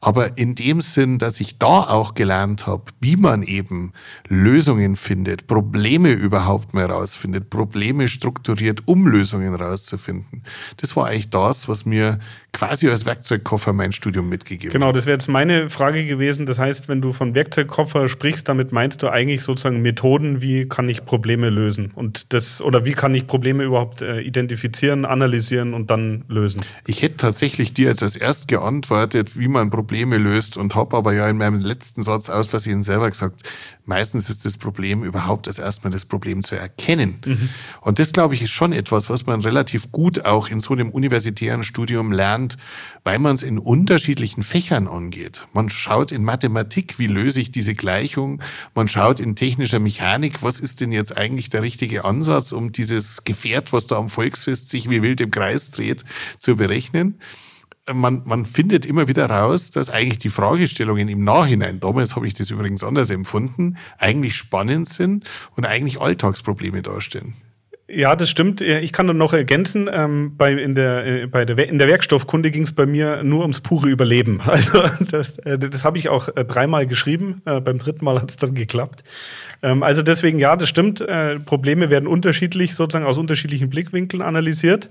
Aber 0.05 0.37
in 0.37 0.55
dem 0.55 0.83
Sinn, 0.83 1.19
dass 1.19 1.41
ich 1.41 1.59
da 1.59 1.81
auch 1.81 2.13
gelernt 2.13 2.67
habe, 2.67 2.85
wie 3.01 3.17
man 3.17 3.43
eben 3.43 3.95
Lösungen 4.29 4.97
findet, 4.97 5.47
Probleme 5.47 6.13
überhaupt 6.13 6.75
mal 6.75 6.85
rausfindet, 6.85 7.49
Probleme 7.49 8.09
strukturiert, 8.09 8.83
um 8.85 9.07
Lösungen 9.07 9.55
rauszufinden. 9.55 10.43
Das 10.77 10.95
war 10.95 11.07
eigentlich 11.07 11.31
das, 11.31 11.69
was 11.69 11.87
mir 11.87 12.19
quasi 12.55 12.89
als 12.89 13.05
Werkzeugkoffer 13.05 13.75
mein 13.75 13.93
Studium 13.93 14.29
mitgegeben 14.31 14.73
Genau, 14.73 14.93
das 14.93 15.05
wäre 15.05 15.17
jetzt 15.17 15.29
meine 15.29 15.69
Frage 15.69 16.07
gewesen. 16.07 16.47
Das 16.47 16.59
heißt, 16.59 16.89
wenn 16.89 17.03
du 17.03 17.13
von 17.13 17.35
Werkzeugkoffer 17.35 18.09
sprichst, 18.09 18.49
damit 18.49 18.73
meinst 18.73 19.03
du 19.03 19.09
eigentlich 19.09 19.43
sozusagen 19.43 19.83
Methoden, 19.83 20.41
wie 20.41 20.67
kann 20.67 20.89
ich 20.89 21.05
Probleme 21.05 21.51
lösen 21.51 21.91
und 21.95 22.33
das 22.33 22.63
oder 22.63 22.85
wie 22.85 22.93
kann 22.93 23.15
ich 23.15 23.27
Probleme 23.27 23.65
überhaupt 23.65 24.01
äh, 24.01 24.21
identifizieren, 24.21 25.05
analysieren 25.05 25.75
und 25.75 25.91
dann 25.91 26.25
lösen? 26.29 26.63
Ich 26.87 27.03
hätte 27.03 27.19
tatsächlich 27.19 27.75
dir 27.75 27.89
jetzt 27.89 28.03
als 28.03 28.17
erst 28.17 28.49
geantwortet, 28.49 29.39
wie 29.39 29.49
man 29.49 29.71
Probleme 29.71 30.17
löst 30.17 30.57
und 30.57 30.75
habe 30.75 30.97
aber 30.97 31.13
ja 31.13 31.29
in 31.29 31.37
meinem 31.37 31.61
letzten 31.61 32.03
Satz 32.03 32.31
aus 32.31 32.47
Versehen 32.47 32.83
selber 32.83 33.11
gesagt, 33.11 33.43
meistens 33.85 34.31
ist 34.31 34.45
das 34.45 34.59
Problem 34.59 35.05
überhaupt 35.05 35.49
als 35.49 35.59
erstmal 35.59 35.93
das 35.93 36.05
Problem 36.05 36.43
zu 36.43 36.57
erkennen. 36.57 37.19
Mhm. 37.25 37.49
Und 37.81 37.99
das 37.99 38.13
glaube 38.13 38.35
ich 38.35 38.43
ist 38.43 38.51
schon 38.51 38.73
etwas, 38.73 39.11
was 39.11 39.27
man 39.27 39.41
relativ 39.41 39.93
gut 39.93 40.25
auch 40.25 40.49
in 40.49 40.61
so 40.61 40.75
einem 40.75 40.91
universitären 40.91 41.65
Studium 41.65 42.13
lernt 42.13 42.57
weil 43.05 43.19
man 43.19 43.35
es 43.35 43.43
in 43.43 43.59
unterschiedlichen 43.59 44.43
Fächern 44.43 44.89
angeht. 44.89 45.47
Man 45.53 45.69
schaut 45.69 46.11
in 46.11 46.25
Mathematik, 46.25 46.99
wie 46.99 47.07
löse 47.07 47.41
ich 47.41 47.53
diese 47.53 47.75
Gleichung? 47.75 48.43
Man 48.75 48.89
schaut 48.89 49.21
in 49.21 49.37
technischer 49.37 49.79
Mechanik, 49.79 50.43
was 50.43 50.59
ist 50.59 50.81
denn 50.81 50.91
jetzt 50.91 51.17
eigentlich 51.17 51.51
der 51.51 51.63
richtige 51.63 52.05
Ansatz, 52.05 52.53
um 52.53 52.73
dieses 52.73 53.25
Gefährt, 53.25 53.73
was 53.75 53.87
da 53.87 53.97
am 53.97 54.09
Volksfest 54.09 54.71
sich 54.71 54.89
wie 54.89 55.03
wild 55.03 55.21
im 55.21 55.31
Kreis 55.31 55.71
dreht, 55.71 56.05
zu 56.39 56.57
berechnen? 56.57 57.19
Man, 57.93 58.23
man 58.25 58.47
findet 58.47 58.87
immer 58.87 59.09
wieder 59.09 59.27
raus, 59.27 59.71
dass 59.71 59.91
eigentlich 59.91 60.19
die 60.19 60.31
Fragestellungen 60.31 61.09
im 61.09 61.23
Nachhinein, 61.25 61.81
damals 61.81 62.17
habe 62.17 62.27
ich 62.27 62.35
das 62.35 62.51
übrigens 62.51 62.83
anders 62.83 63.11
empfunden, 63.11 63.77
eigentlich 63.99 64.35
spannend 64.35 64.89
sind 64.89 65.25
und 65.57 65.67
eigentlich 65.67 66.01
Alltagsprobleme 66.01 66.83
darstellen. 66.83 67.35
Ja, 67.87 68.17
das 68.17 68.31
stimmt. 68.31 68.63
Ich 68.63 68.93
kann 68.93 69.07
dann 69.07 69.19
noch 69.19 69.35
ergänzen, 69.35 69.91
ähm, 69.93 70.37
bei, 70.39 70.55
in, 70.55 70.75
der, 70.75 71.07
äh, 71.07 71.27
bei 71.27 71.45
der, 71.45 71.69
in 71.69 71.79
der 71.79 71.87
Werkstoffkunde 71.87 72.51
ging 72.51 72.63
es 72.63 72.73
bei 72.73 72.87
mir 72.87 73.23
nur 73.23 73.43
ums 73.43 73.61
pure 73.61 73.89
Überleben. 73.91 74.41
Also 74.47 74.83
das, 75.11 75.39
äh, 75.39 75.59
das 75.59 75.85
habe 75.85 75.99
ich 75.99 76.09
auch 76.09 76.29
äh, 76.35 76.45
dreimal 76.45 76.87
geschrieben. 76.87 77.43
Äh, 77.45 77.61
beim 77.61 77.79
dritten 77.79 78.05
Mal 78.05 78.21
hat 78.21 78.31
es 78.31 78.37
dann 78.37 78.55
geklappt. 78.55 79.03
Ähm, 79.65 79.83
also 79.83 80.03
deswegen, 80.03 80.39
ja, 80.39 80.55
das 80.57 80.69
stimmt. 80.69 81.01
Äh, 81.01 81.41
Probleme 81.41 81.89
werden 81.89 82.07
unterschiedlich, 82.07 82.75
sozusagen 82.75 83.07
aus 83.07 83.17
unterschiedlichen 83.17 83.71
Blickwinkeln 83.71 84.23
analysiert. 84.23 84.91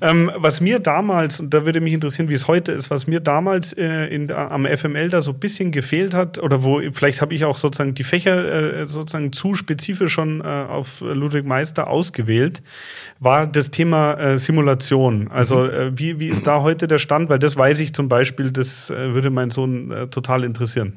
Ähm, 0.00 0.30
was 0.34 0.60
mir 0.60 0.78
damals, 0.78 1.40
und 1.40 1.52
da 1.52 1.66
würde 1.66 1.80
mich 1.80 1.92
interessieren, 1.92 2.28
wie 2.28 2.34
es 2.34 2.48
heute 2.48 2.72
ist, 2.72 2.90
was 2.90 3.06
mir 3.06 3.20
damals 3.20 3.72
äh, 3.74 4.06
in, 4.06 4.32
am 4.32 4.64
FML 4.64 5.10
da 5.10 5.20
so 5.20 5.32
ein 5.32 5.40
bisschen 5.40 5.72
gefehlt 5.72 6.14
hat, 6.14 6.38
oder 6.38 6.62
wo, 6.62 6.80
vielleicht 6.92 7.20
habe 7.20 7.34
ich 7.34 7.44
auch 7.44 7.58
sozusagen 7.58 7.94
die 7.94 8.04
Fächer 8.04 8.80
äh, 8.80 8.86
sozusagen 8.88 9.32
zu 9.32 9.54
spezifisch 9.54 10.12
schon 10.12 10.40
äh, 10.40 10.44
auf 10.44 11.00
Ludwig 11.00 11.44
Meister 11.44 11.88
ausgewählt, 11.88 12.62
war 13.18 13.46
das 13.46 13.70
Thema 13.70 14.14
äh, 14.14 14.38
Simulation. 14.38 15.28
Also 15.30 15.64
mhm. 15.64 15.70
Äh, 15.70 15.98
wie, 15.98 16.20
wie 16.20 16.28
ist 16.28 16.46
da 16.46 16.62
heute 16.62 16.86
der 16.86 16.98
Stand? 16.98 17.28
Weil 17.28 17.40
das 17.40 17.56
weiß 17.56 17.80
ich 17.80 17.92
zum 17.92 18.08
Beispiel, 18.08 18.52
das 18.52 18.88
äh, 18.88 19.12
würde 19.12 19.30
mein 19.30 19.50
Sohn 19.50 20.08
total 20.10 20.44
interessieren. 20.44 20.96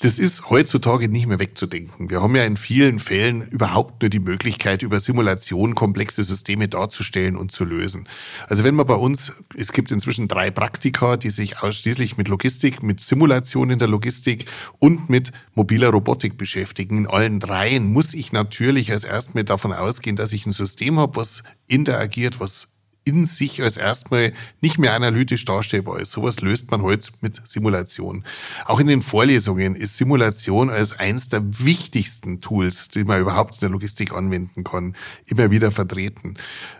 Das 0.00 0.18
ist 0.18 0.50
heutzutage 0.50 1.08
nicht 1.08 1.26
mehr 1.26 1.38
wegzudenken. 1.38 2.10
Wir 2.10 2.22
haben 2.22 2.34
ja 2.34 2.44
in 2.44 2.56
vielen 2.56 2.98
Fällen 2.98 3.42
überhaupt 3.48 4.02
nur 4.02 4.08
die 4.08 4.18
Möglichkeit, 4.18 4.82
über 4.82 4.98
Simulation 4.98 5.74
komplexe 5.74 6.24
Systeme 6.24 6.68
darzustellen 6.68 7.36
und 7.36 7.52
zu 7.52 7.64
lösen. 7.64 8.08
Also 8.48 8.64
wenn 8.64 8.74
man 8.74 8.86
bei 8.86 8.94
uns, 8.94 9.32
es 9.56 9.72
gibt 9.72 9.92
inzwischen 9.92 10.26
drei 10.26 10.50
Praktika, 10.50 11.16
die 11.16 11.30
sich 11.30 11.62
ausschließlich 11.62 12.16
mit 12.16 12.28
Logistik, 12.28 12.82
mit 12.82 13.00
Simulation 13.00 13.70
in 13.70 13.78
der 13.78 13.88
Logistik 13.88 14.46
und 14.78 15.08
mit 15.08 15.30
mobiler 15.54 15.90
Robotik 15.90 16.36
beschäftigen. 16.36 16.98
In 16.98 17.06
allen 17.06 17.38
dreien 17.38 17.92
muss 17.92 18.14
ich 18.14 18.32
natürlich 18.32 18.90
als 18.90 19.04
erstmal 19.04 19.44
davon 19.44 19.72
ausgehen, 19.72 20.16
dass 20.16 20.32
ich 20.32 20.46
ein 20.46 20.52
System 20.52 20.98
habe, 20.98 21.16
was 21.16 21.42
interagiert, 21.68 22.40
was 22.40 22.71
in 23.04 23.24
sich 23.24 23.62
als 23.62 23.76
erstmal 23.76 24.32
nicht 24.60 24.78
mehr 24.78 24.94
analytisch 24.94 25.44
darstellbar 25.44 26.00
ist. 26.00 26.12
Sowas 26.12 26.40
löst 26.40 26.70
man 26.70 26.82
heute 26.82 27.10
mit 27.20 27.40
Simulation. 27.44 28.24
Auch 28.64 28.78
in 28.78 28.86
den 28.86 29.02
Vorlesungen 29.02 29.74
ist 29.74 29.96
Simulation 29.96 30.70
als 30.70 30.98
eins 30.98 31.28
der 31.28 31.42
wichtigsten 31.64 32.40
Tools, 32.40 32.88
die 32.88 33.04
man 33.04 33.20
überhaupt 33.20 33.54
in 33.54 33.60
der 33.60 33.70
Logistik 33.70 34.12
anwenden 34.12 34.62
kann, 34.64 34.94
immer 35.26 35.50
wieder 35.50 35.72
vertreten. 35.72 36.36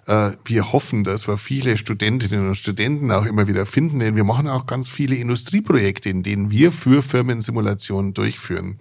Äh, 0.07 0.33
wir 0.45 0.73
hoffen, 0.73 1.05
dass 1.05 1.27
wir 1.27 1.39
viele 1.39 1.77
Studentinnen 1.77 2.49
und 2.49 2.55
Studenten 2.55 3.11
auch 3.11 3.25
immer 3.25 3.49
wieder 3.49 3.67
finden, 3.67 3.99
denn 3.99 4.17
wir 4.17 4.25
machen 4.25 4.49
auch 4.49 4.67
ganz 4.67 4.89
viele 4.89 5.17
Industrieprojekte, 5.17 6.09
in 6.09 6.23
denen 6.23 6.51
wir 6.51 6.71
für 6.71 7.03
Firmen 7.03 7.43
Simulationen 7.43 8.15
durchführen. 8.15 8.79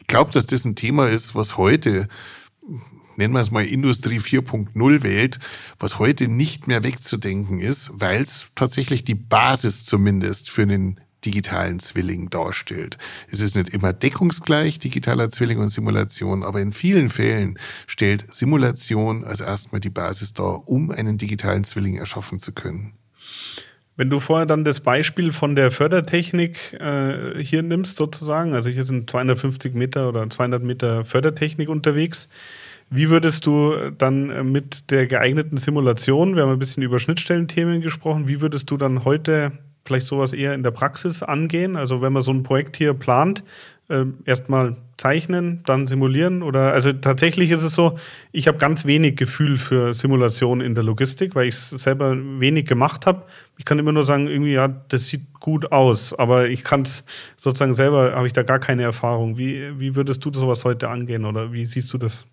Ich 0.00 0.08
glaube, 0.08 0.32
dass 0.32 0.46
das 0.46 0.64
ein 0.64 0.74
Thema 0.74 1.08
ist, 1.08 1.34
was 1.34 1.56
heute 1.56 2.08
nennen 3.16 3.34
wir 3.34 3.40
es 3.40 3.50
mal 3.50 3.64
Industrie 3.64 4.18
4.0 4.18 5.02
Welt, 5.02 5.38
was 5.78 5.98
heute 5.98 6.28
nicht 6.28 6.66
mehr 6.66 6.84
wegzudenken 6.84 7.60
ist, 7.60 7.90
weil 7.94 8.22
es 8.22 8.48
tatsächlich 8.54 9.04
die 9.04 9.14
Basis 9.14 9.84
zumindest 9.84 10.50
für 10.50 10.62
einen 10.62 11.00
digitalen 11.24 11.80
Zwilling 11.80 12.30
darstellt. 12.30 12.98
Es 13.30 13.40
ist 13.40 13.56
nicht 13.56 13.70
immer 13.70 13.92
deckungsgleich, 13.92 14.78
digitaler 14.78 15.30
Zwilling 15.30 15.58
und 15.58 15.70
Simulation, 15.70 16.42
aber 16.42 16.60
in 16.60 16.72
vielen 16.72 17.10
Fällen 17.10 17.58
stellt 17.86 18.32
Simulation 18.32 19.24
als 19.24 19.40
erstmal 19.40 19.80
die 19.80 19.90
Basis 19.90 20.34
dar, 20.34 20.68
um 20.68 20.90
einen 20.90 21.18
digitalen 21.18 21.64
Zwilling 21.64 21.96
erschaffen 21.96 22.38
zu 22.38 22.52
können. 22.52 22.94
Wenn 23.96 24.10
du 24.10 24.18
vorher 24.18 24.46
dann 24.46 24.64
das 24.64 24.80
Beispiel 24.80 25.32
von 25.32 25.54
der 25.54 25.70
Fördertechnik 25.70 26.72
äh, 26.80 27.40
hier 27.42 27.62
nimmst, 27.62 27.96
sozusagen, 27.96 28.52
also 28.52 28.68
hier 28.68 28.82
sind 28.82 29.08
250 29.08 29.72
Meter 29.74 30.08
oder 30.08 30.28
200 30.28 30.64
Meter 30.64 31.04
Fördertechnik 31.04 31.68
unterwegs, 31.68 32.28
wie 32.94 33.10
würdest 33.10 33.46
du 33.46 33.90
dann 33.98 34.30
äh, 34.30 34.44
mit 34.44 34.90
der 34.90 35.06
geeigneten 35.06 35.56
Simulation, 35.56 36.36
wir 36.36 36.42
haben 36.42 36.52
ein 36.52 36.58
bisschen 36.58 36.82
über 36.82 37.00
Schnittstellenthemen 37.00 37.80
gesprochen, 37.80 38.28
wie 38.28 38.40
würdest 38.40 38.70
du 38.70 38.76
dann 38.76 39.04
heute 39.04 39.52
vielleicht 39.84 40.06
sowas 40.06 40.32
eher 40.32 40.54
in 40.54 40.62
der 40.62 40.70
Praxis 40.70 41.22
angehen? 41.22 41.76
Also 41.76 42.00
wenn 42.00 42.12
man 42.12 42.22
so 42.22 42.32
ein 42.32 42.42
Projekt 42.42 42.76
hier 42.76 42.94
plant, 42.94 43.44
äh, 43.88 44.04
erstmal 44.24 44.76
zeichnen, 44.96 45.60
dann 45.66 45.86
simulieren 45.86 46.42
oder 46.42 46.72
also 46.72 46.92
tatsächlich 46.92 47.50
ist 47.50 47.64
es 47.64 47.74
so, 47.74 47.98
ich 48.32 48.46
habe 48.48 48.58
ganz 48.58 48.86
wenig 48.86 49.16
Gefühl 49.16 49.58
für 49.58 49.92
Simulation 49.92 50.60
in 50.60 50.74
der 50.74 50.84
Logistik, 50.84 51.34
weil 51.34 51.48
ich 51.48 51.54
es 51.54 51.70
selber 51.70 52.16
wenig 52.16 52.66
gemacht 52.66 53.04
habe. 53.06 53.24
Ich 53.58 53.64
kann 53.64 53.78
immer 53.78 53.92
nur 53.92 54.06
sagen, 54.06 54.28
irgendwie 54.28 54.52
ja, 54.52 54.68
das 54.68 55.08
sieht 55.08 55.40
gut 55.40 55.72
aus, 55.72 56.14
aber 56.14 56.48
ich 56.48 56.64
kann 56.64 56.82
es 56.82 57.04
sozusagen 57.36 57.74
selber 57.74 58.14
habe 58.14 58.26
ich 58.26 58.32
da 58.32 58.42
gar 58.42 58.60
keine 58.60 58.84
Erfahrung. 58.84 59.36
Wie 59.36 59.78
wie 59.78 59.96
würdest 59.96 60.24
du 60.24 60.32
sowas 60.32 60.64
heute 60.64 60.88
angehen 60.88 61.24
oder 61.24 61.52
wie 61.52 61.66
siehst 61.66 61.92
du 61.92 61.98
das? 61.98 62.26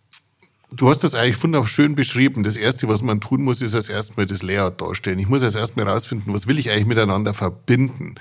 Du 0.74 0.90
hast 0.90 1.04
das 1.04 1.16
eigentlich 1.16 1.44
wunderschön 1.44 1.96
beschrieben. 1.96 2.44
Das 2.44 2.56
Erste, 2.56 2.88
was 2.88 3.01
man 3.01 3.20
tun 3.20 3.44
muss, 3.44 3.62
ist 3.62 3.75
als 3.75 3.90
erstmal 3.90 4.25
das 4.25 4.42
Layout 4.42 4.80
darstellen. 4.80 5.20
Ich 5.20 5.28
muss 5.28 5.44
als 5.44 5.56
erstmal 5.56 5.86
herausfinden, 5.86 6.34
was 6.34 6.48
will 6.48 6.58
ich 6.58 6.70
eigentlich 6.72 6.86
miteinander 6.86 7.34
verbinden. 7.34 8.16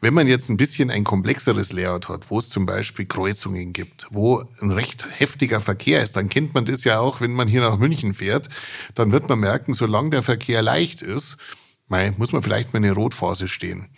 Wenn 0.00 0.14
man 0.14 0.26
jetzt 0.26 0.48
ein 0.48 0.56
bisschen 0.56 0.90
ein 0.90 1.04
komplexeres 1.04 1.74
Layout 1.74 2.08
hat, 2.08 2.30
wo 2.30 2.38
es 2.38 2.48
zum 2.48 2.64
Beispiel 2.64 3.04
Kreuzungen 3.04 3.74
gibt, 3.74 4.06
wo 4.10 4.42
ein 4.62 4.70
recht 4.70 5.06
heftiger 5.18 5.60
Verkehr 5.60 6.02
ist, 6.02 6.16
dann 6.16 6.30
kennt 6.30 6.54
man 6.54 6.64
das 6.64 6.84
ja 6.84 7.00
auch, 7.00 7.20
wenn 7.20 7.34
man 7.34 7.48
hier 7.48 7.60
nach 7.60 7.76
München 7.76 8.14
fährt, 8.14 8.48
dann 8.94 9.12
wird 9.12 9.28
man 9.28 9.38
merken, 9.38 9.74
solange 9.74 10.08
der 10.08 10.22
Verkehr 10.22 10.62
leicht 10.62 11.02
ist, 11.02 11.36
Mei, 11.90 12.12
muss 12.16 12.30
man 12.30 12.40
vielleicht 12.40 12.72
mal 12.72 12.78
in 12.78 12.84
eine 12.84 12.94
Rotphase 12.94 13.48
stehen. 13.48 13.88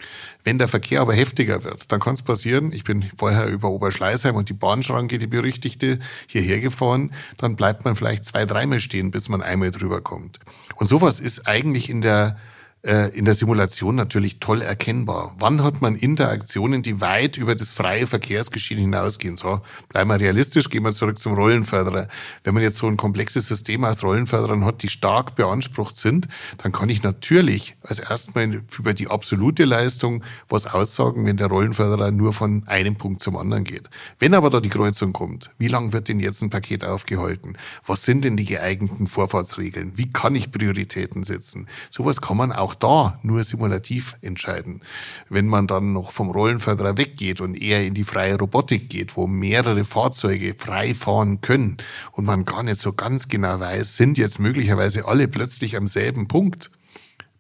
Wenn 0.44 0.58
der 0.58 0.66
Verkehr 0.66 1.02
aber 1.02 1.12
heftiger 1.12 1.62
wird, 1.62 1.92
dann 1.92 2.00
kann 2.00 2.14
es 2.14 2.22
passieren, 2.22 2.72
ich 2.72 2.84
bin 2.84 3.04
vorher 3.18 3.46
über 3.48 3.68
Oberschleißheim 3.68 4.34
und 4.34 4.48
die 4.48 4.54
Bahnschranke, 4.54 5.18
die 5.18 5.26
berüchtigte, 5.26 5.98
hierher 6.26 6.60
gefahren, 6.60 7.12
dann 7.36 7.54
bleibt 7.54 7.84
man 7.84 7.94
vielleicht 7.94 8.24
zwei, 8.24 8.46
dreimal 8.46 8.80
stehen, 8.80 9.10
bis 9.10 9.28
man 9.28 9.42
einmal 9.42 9.70
drüber 9.70 10.00
kommt. 10.00 10.40
Und 10.76 10.86
sowas 10.86 11.20
ist 11.20 11.46
eigentlich 11.46 11.90
in 11.90 12.00
der 12.00 12.38
in 12.82 13.24
der 13.24 13.34
Simulation 13.34 13.94
natürlich 13.94 14.40
toll 14.40 14.60
erkennbar. 14.60 15.36
Wann 15.38 15.62
hat 15.62 15.80
man 15.80 15.94
Interaktionen, 15.94 16.82
die 16.82 17.00
weit 17.00 17.36
über 17.36 17.54
das 17.54 17.72
freie 17.72 18.08
Verkehrsgeschehen 18.08 18.80
hinausgehen? 18.80 19.36
So, 19.36 19.60
bleiben 19.88 20.10
wir 20.10 20.18
realistisch, 20.18 20.68
gehen 20.68 20.82
wir 20.82 20.92
zurück 20.92 21.20
zum 21.20 21.34
Rollenförderer. 21.34 22.08
Wenn 22.42 22.54
man 22.54 22.62
jetzt 22.64 22.78
so 22.78 22.88
ein 22.88 22.96
komplexes 22.96 23.46
System 23.46 23.84
aus 23.84 24.02
Rollenförderern 24.02 24.64
hat, 24.64 24.82
die 24.82 24.88
stark 24.88 25.36
beansprucht 25.36 25.96
sind, 25.96 26.26
dann 26.58 26.72
kann 26.72 26.88
ich 26.88 27.04
natürlich 27.04 27.76
als 27.82 28.00
erstmal 28.00 28.62
über 28.76 28.94
die 28.94 29.06
absolute 29.06 29.64
Leistung 29.64 30.24
was 30.48 30.66
aussagen, 30.66 31.24
wenn 31.24 31.36
der 31.36 31.46
Rollenförderer 31.46 32.10
nur 32.10 32.32
von 32.32 32.64
einem 32.66 32.96
Punkt 32.96 33.22
zum 33.22 33.36
anderen 33.36 33.62
geht. 33.62 33.90
Wenn 34.18 34.34
aber 34.34 34.50
da 34.50 34.58
die 34.58 34.70
Kreuzung 34.70 35.12
kommt, 35.12 35.50
wie 35.56 35.68
lang 35.68 35.92
wird 35.92 36.08
denn 36.08 36.18
jetzt 36.18 36.42
ein 36.42 36.50
Paket 36.50 36.84
aufgehalten? 36.84 37.56
Was 37.86 38.02
sind 38.02 38.24
denn 38.24 38.36
die 38.36 38.44
geeigneten 38.44 39.06
Vorfahrtsregeln? 39.06 39.92
Wie 39.96 40.10
kann 40.12 40.34
ich 40.34 40.50
Prioritäten 40.50 41.22
setzen? 41.22 41.68
Sowas 41.90 42.20
kann 42.20 42.36
man 42.36 42.50
auch 42.50 42.71
auch 42.72 42.74
da 42.74 43.18
nur 43.22 43.44
simulativ 43.44 44.16
entscheiden. 44.22 44.80
Wenn 45.28 45.46
man 45.46 45.66
dann 45.66 45.92
noch 45.92 46.12
vom 46.12 46.30
Rollenförderer 46.30 46.96
weggeht 46.96 47.40
und 47.40 47.60
eher 47.60 47.84
in 47.84 47.94
die 47.94 48.04
freie 48.04 48.38
Robotik 48.38 48.88
geht, 48.88 49.16
wo 49.16 49.26
mehrere 49.26 49.84
Fahrzeuge 49.84 50.54
frei 50.56 50.94
fahren 50.94 51.40
können 51.40 51.76
und 52.12 52.24
man 52.24 52.44
gar 52.44 52.62
nicht 52.62 52.80
so 52.80 52.92
ganz 52.92 53.28
genau 53.28 53.60
weiß, 53.60 53.96
sind 53.96 54.18
jetzt 54.18 54.38
möglicherweise 54.38 55.06
alle 55.06 55.28
plötzlich 55.28 55.76
am 55.76 55.88
selben 55.88 56.28
Punkt, 56.28 56.70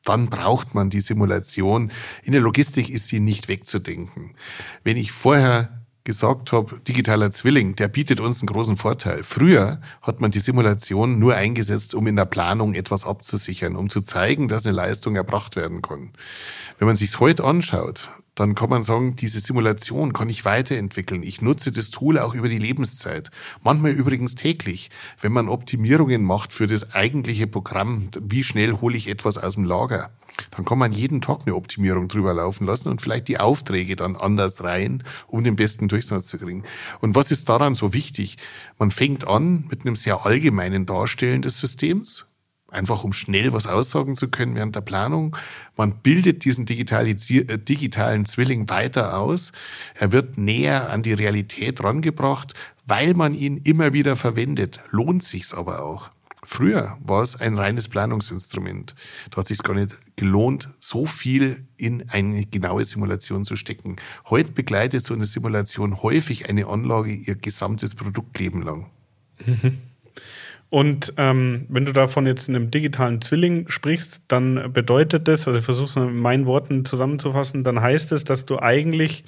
dann 0.04 0.28
braucht 0.28 0.74
man 0.74 0.90
die 0.90 1.00
Simulation. 1.00 1.92
In 2.24 2.32
der 2.32 2.40
Logistik 2.40 2.90
ist 2.90 3.06
sie 3.06 3.20
nicht 3.20 3.48
wegzudenken. 3.48 4.34
Wenn 4.82 4.96
ich 4.96 5.12
vorher 5.12 5.81
gesagt 6.04 6.52
habe, 6.52 6.80
digitaler 6.86 7.30
Zwilling, 7.30 7.76
der 7.76 7.88
bietet 7.88 8.20
uns 8.20 8.40
einen 8.40 8.48
großen 8.48 8.76
Vorteil. 8.76 9.22
Früher 9.22 9.80
hat 10.00 10.20
man 10.20 10.30
die 10.30 10.40
Simulation 10.40 11.18
nur 11.18 11.34
eingesetzt, 11.34 11.94
um 11.94 12.06
in 12.06 12.16
der 12.16 12.24
Planung 12.24 12.74
etwas 12.74 13.06
abzusichern, 13.06 13.76
um 13.76 13.88
zu 13.88 14.00
zeigen, 14.00 14.48
dass 14.48 14.66
eine 14.66 14.74
Leistung 14.74 15.16
erbracht 15.16 15.56
werden 15.56 15.82
kann. 15.82 16.10
Wenn 16.78 16.86
man 16.86 16.96
sich 16.96 17.20
heute 17.20 17.44
anschaut, 17.44 18.10
dann 18.34 18.54
kann 18.54 18.70
man 18.70 18.82
sagen, 18.82 19.14
diese 19.16 19.40
Simulation 19.40 20.12
kann 20.12 20.30
ich 20.30 20.44
weiterentwickeln. 20.44 21.22
Ich 21.22 21.42
nutze 21.42 21.70
das 21.70 21.90
Tool 21.90 22.18
auch 22.18 22.34
über 22.34 22.48
die 22.48 22.58
Lebenszeit. 22.58 23.30
Manchmal 23.62 23.92
übrigens 23.92 24.34
täglich, 24.34 24.90
wenn 25.20 25.32
man 25.32 25.48
Optimierungen 25.48 26.24
macht 26.24 26.54
für 26.54 26.66
das 26.66 26.92
eigentliche 26.92 27.46
Programm. 27.46 28.08
Wie 28.20 28.42
schnell 28.42 28.72
hole 28.80 28.96
ich 28.96 29.08
etwas 29.08 29.36
aus 29.36 29.56
dem 29.56 29.64
Lager? 29.64 30.10
Dann 30.50 30.64
kann 30.64 30.78
man 30.78 30.92
jeden 30.92 31.20
Tag 31.20 31.40
eine 31.44 31.54
Optimierung 31.54 32.08
drüber 32.08 32.32
laufen 32.32 32.66
lassen 32.66 32.88
und 32.88 33.02
vielleicht 33.02 33.28
die 33.28 33.38
Aufträge 33.38 33.96
dann 33.96 34.16
anders 34.16 34.64
rein, 34.64 35.02
um 35.26 35.44
den 35.44 35.56
besten 35.56 35.88
Durchsatz 35.88 36.26
zu 36.26 36.38
kriegen. 36.38 36.64
Und 37.00 37.14
was 37.14 37.30
ist 37.30 37.50
daran 37.50 37.74
so 37.74 37.92
wichtig? 37.92 38.38
Man 38.78 38.90
fängt 38.90 39.28
an 39.28 39.66
mit 39.68 39.84
einem 39.84 39.96
sehr 39.96 40.24
allgemeinen 40.24 40.86
Darstellen 40.86 41.42
des 41.42 41.58
Systems, 41.58 42.26
einfach 42.72 43.04
um 43.04 43.12
schnell 43.12 43.52
was 43.52 43.66
aussagen 43.66 44.16
zu 44.16 44.28
können 44.28 44.54
während 44.54 44.74
der 44.74 44.80
Planung. 44.80 45.36
Man 45.76 45.98
bildet 46.02 46.44
diesen 46.44 46.66
äh, 46.66 47.58
digitalen 47.58 48.26
Zwilling 48.26 48.68
weiter 48.68 49.18
aus. 49.18 49.52
Er 49.94 50.12
wird 50.12 50.38
näher 50.38 50.90
an 50.90 51.02
die 51.02 51.12
Realität 51.12 51.82
rangebracht, 51.82 52.54
weil 52.86 53.14
man 53.14 53.34
ihn 53.34 53.58
immer 53.58 53.92
wieder 53.92 54.16
verwendet. 54.16 54.80
Lohnt 54.90 55.22
sich's 55.22 55.54
aber 55.54 55.82
auch. 55.82 56.10
Früher 56.44 56.98
war 57.00 57.22
es 57.22 57.36
ein 57.36 57.56
reines 57.56 57.88
Planungsinstrument. 57.88 58.96
Da 59.30 59.36
hat 59.36 59.44
es 59.44 59.48
sich 59.48 59.62
gar 59.62 59.74
nicht 59.74 59.96
gelohnt, 60.16 60.70
so 60.80 61.06
viel 61.06 61.66
in 61.76 62.08
eine 62.10 62.46
genaue 62.46 62.84
Simulation 62.84 63.44
zu 63.44 63.54
stecken. 63.54 63.96
Heute 64.28 64.50
begleitet 64.50 65.04
so 65.04 65.14
eine 65.14 65.26
Simulation 65.26 66.02
häufig 66.02 66.50
eine 66.50 66.66
Anlage 66.66 67.12
ihr 67.12 67.36
gesamtes 67.36 67.94
Produktleben 67.94 68.62
lang. 68.62 68.90
Mhm. 69.46 69.78
Und 70.72 71.12
ähm, 71.18 71.66
wenn 71.68 71.84
du 71.84 71.92
davon 71.92 72.26
jetzt 72.26 72.48
in 72.48 72.56
einem 72.56 72.70
digitalen 72.70 73.20
Zwilling 73.20 73.68
sprichst, 73.68 74.22
dann 74.28 74.72
bedeutet 74.72 75.28
das, 75.28 75.46
also 75.46 75.58
ich 75.58 75.66
versuche 75.66 75.84
es 75.84 75.96
in 75.96 76.16
meinen 76.16 76.46
Worten 76.46 76.86
zusammenzufassen, 76.86 77.62
dann 77.62 77.82
heißt 77.82 78.10
es, 78.10 78.24
dass 78.24 78.46
du 78.46 78.58
eigentlich 78.58 79.22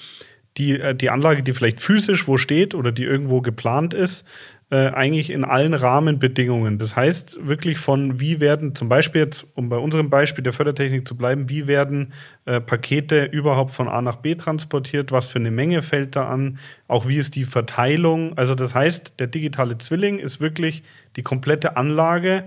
die, 0.57 0.81
äh, 0.81 0.95
die 0.95 1.11
Anlage, 1.11 1.43
die 1.43 1.53
vielleicht 1.53 1.81
physisch 1.81 2.29
wo 2.29 2.37
steht 2.39 2.75
oder 2.75 2.93
die 2.93 3.05
irgendwo 3.05 3.41
geplant 3.41 3.95
ist, 3.95 4.25
äh, 4.71 4.89
eigentlich 4.89 5.31
in 5.31 5.45
allen 5.45 5.75
Rahmenbedingungen. 5.75 6.79
Das 6.79 6.97
heißt 6.97 7.47
wirklich 7.47 7.79
von, 7.79 8.19
wie 8.19 8.41
werden 8.41 8.75
zum 8.75 8.89
Beispiel 8.89 9.21
jetzt, 9.21 9.47
um 9.55 9.69
bei 9.69 9.77
unserem 9.77 10.11
Beispiel 10.11 10.43
der 10.43 10.53
Fördertechnik 10.53 11.07
zu 11.07 11.17
bleiben, 11.17 11.49
wie 11.49 11.67
werden 11.67 12.13
äh, 12.47 12.61
Pakete 12.61 13.25
überhaupt 13.25 13.73
von 13.73 13.89
A 13.89 14.01
nach 14.01 14.17
B 14.17 14.35
transportiert, 14.35 15.13
was 15.13 15.29
für 15.29 15.39
eine 15.39 15.51
Menge 15.51 15.83
fällt 15.83 16.17
da 16.17 16.29
an, 16.29 16.59
auch 16.89 17.07
wie 17.07 17.19
ist 17.19 17.37
die 17.37 17.45
Verteilung. 17.45 18.37
Also 18.39 18.55
das 18.55 18.75
heißt, 18.75 19.21
der 19.21 19.27
digitale 19.27 19.77
Zwilling 19.79 20.19
ist 20.19 20.41
wirklich 20.41 20.83
die 21.17 21.23
komplette 21.23 21.77
Anlage 21.77 22.45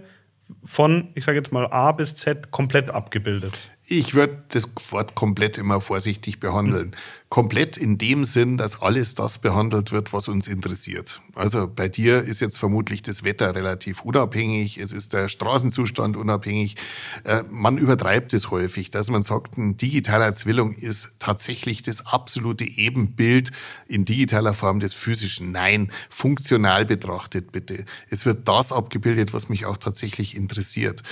von, 0.63 1.09
ich 1.13 1.23
sage 1.23 1.37
jetzt 1.37 1.51
mal 1.51 1.67
A 1.67 1.91
bis 1.91 2.15
Z 2.15 2.51
komplett 2.51 2.89
abgebildet. 2.89 3.71
Ich 3.89 4.13
würde 4.13 4.43
das 4.49 4.67
Wort 4.89 5.15
komplett 5.15 5.57
immer 5.57 5.79
vorsichtig 5.79 6.41
behandeln. 6.41 6.87
Mhm. 6.87 6.93
Komplett 7.29 7.77
in 7.77 7.97
dem 7.97 8.25
Sinn, 8.25 8.57
dass 8.57 8.81
alles 8.81 9.15
das 9.15 9.37
behandelt 9.37 9.93
wird, 9.93 10.11
was 10.11 10.27
uns 10.27 10.49
interessiert. 10.49 11.21
Also 11.35 11.69
bei 11.73 11.87
dir 11.87 12.21
ist 12.21 12.41
jetzt 12.41 12.59
vermutlich 12.59 13.01
das 13.01 13.23
Wetter 13.23 13.55
relativ 13.55 14.01
unabhängig, 14.01 14.77
es 14.77 14.91
ist 14.91 15.13
der 15.13 15.29
Straßenzustand 15.29 16.17
unabhängig. 16.17 16.75
Äh, 17.23 17.43
man 17.49 17.77
übertreibt 17.77 18.33
es 18.33 18.51
häufig, 18.51 18.91
dass 18.91 19.09
man 19.09 19.23
sagt, 19.23 19.57
ein 19.57 19.77
digitaler 19.77 20.33
Zwilling 20.33 20.73
ist 20.73 21.15
tatsächlich 21.19 21.81
das 21.81 22.07
absolute 22.07 22.65
Ebenbild 22.65 23.51
in 23.87 24.03
digitaler 24.03 24.53
Form 24.53 24.81
des 24.81 24.93
physischen. 24.93 25.53
Nein, 25.53 25.93
funktional 26.09 26.85
betrachtet 26.85 27.53
bitte. 27.53 27.85
Es 28.09 28.25
wird 28.25 28.49
das 28.49 28.73
abgebildet, 28.73 29.33
was 29.33 29.47
mich 29.47 29.65
auch 29.65 29.77
tatsächlich 29.77 30.35
interessiert 30.35 31.03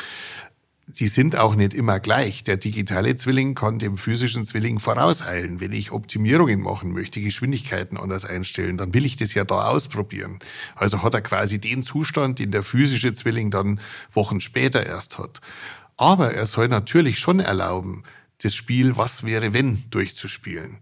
die 0.88 1.08
sind 1.08 1.36
auch 1.36 1.56
nicht 1.56 1.74
immer 1.74 2.00
gleich. 2.00 2.44
Der 2.44 2.58
digitale 2.58 3.16
Zwilling 3.16 3.56
kann 3.56 3.80
dem 3.80 3.98
physischen 3.98 4.46
Zwilling 4.46 4.80
vorauseilen. 4.80 5.60
Wenn 5.60 5.74
ich 5.74 5.92
Optimierungen 5.92 6.62
machen 6.62 6.92
möchte, 6.92 7.22
Geschwindigkeiten 7.22 7.98
anders 7.98 8.26
einstellen, 8.26 8.78
dann 8.78 8.94
will 8.94 9.06
ich 9.06 9.18
das 9.18 9.34
ja 9.34 9.44
da 9.46 9.68
ausprobieren. 9.68 10.40
Also 10.76 11.02
hat 11.02 11.16
er 11.16 11.22
quasi 11.22 11.60
den 11.60 11.82
Zustand, 11.82 12.38
den 12.38 12.52
der 12.52 12.62
physische 12.62 13.14
Zwilling 13.14 13.50
dann 13.50 13.80
Wochen 14.14 14.42
später 14.42 14.86
erst 14.86 15.18
hat. 15.18 15.42
Aber 15.98 16.34
er 16.34 16.46
soll 16.46 16.68
natürlich 16.68 17.20
schon 17.20 17.40
erlauben, 17.40 18.04
das 18.44 18.54
Spiel 18.54 18.96
Was 18.96 19.24
wäre 19.24 19.54
wenn 19.54 19.84
durchzuspielen. 19.90 20.78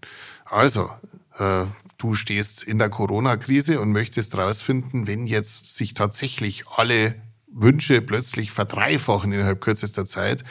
Also, 0.46 0.90
äh, 1.38 1.66
du 1.98 2.14
stehst 2.14 2.64
in 2.64 2.78
der 2.78 2.90
Corona-Krise 2.90 3.80
und 3.80 3.92
möchtest 3.92 4.36
herausfinden, 4.36 5.08
wenn 5.08 5.28
jetzt 5.28 5.78
sich 5.78 5.94
tatsächlich 5.94 6.68
alle 6.68 7.16
Wünsche 7.54 8.02
plötzlich 8.02 8.52
verdreifachen 8.52 9.32
innerhalb 9.32 9.62
kürzester 9.62 10.06
Zeit, 10.06 10.44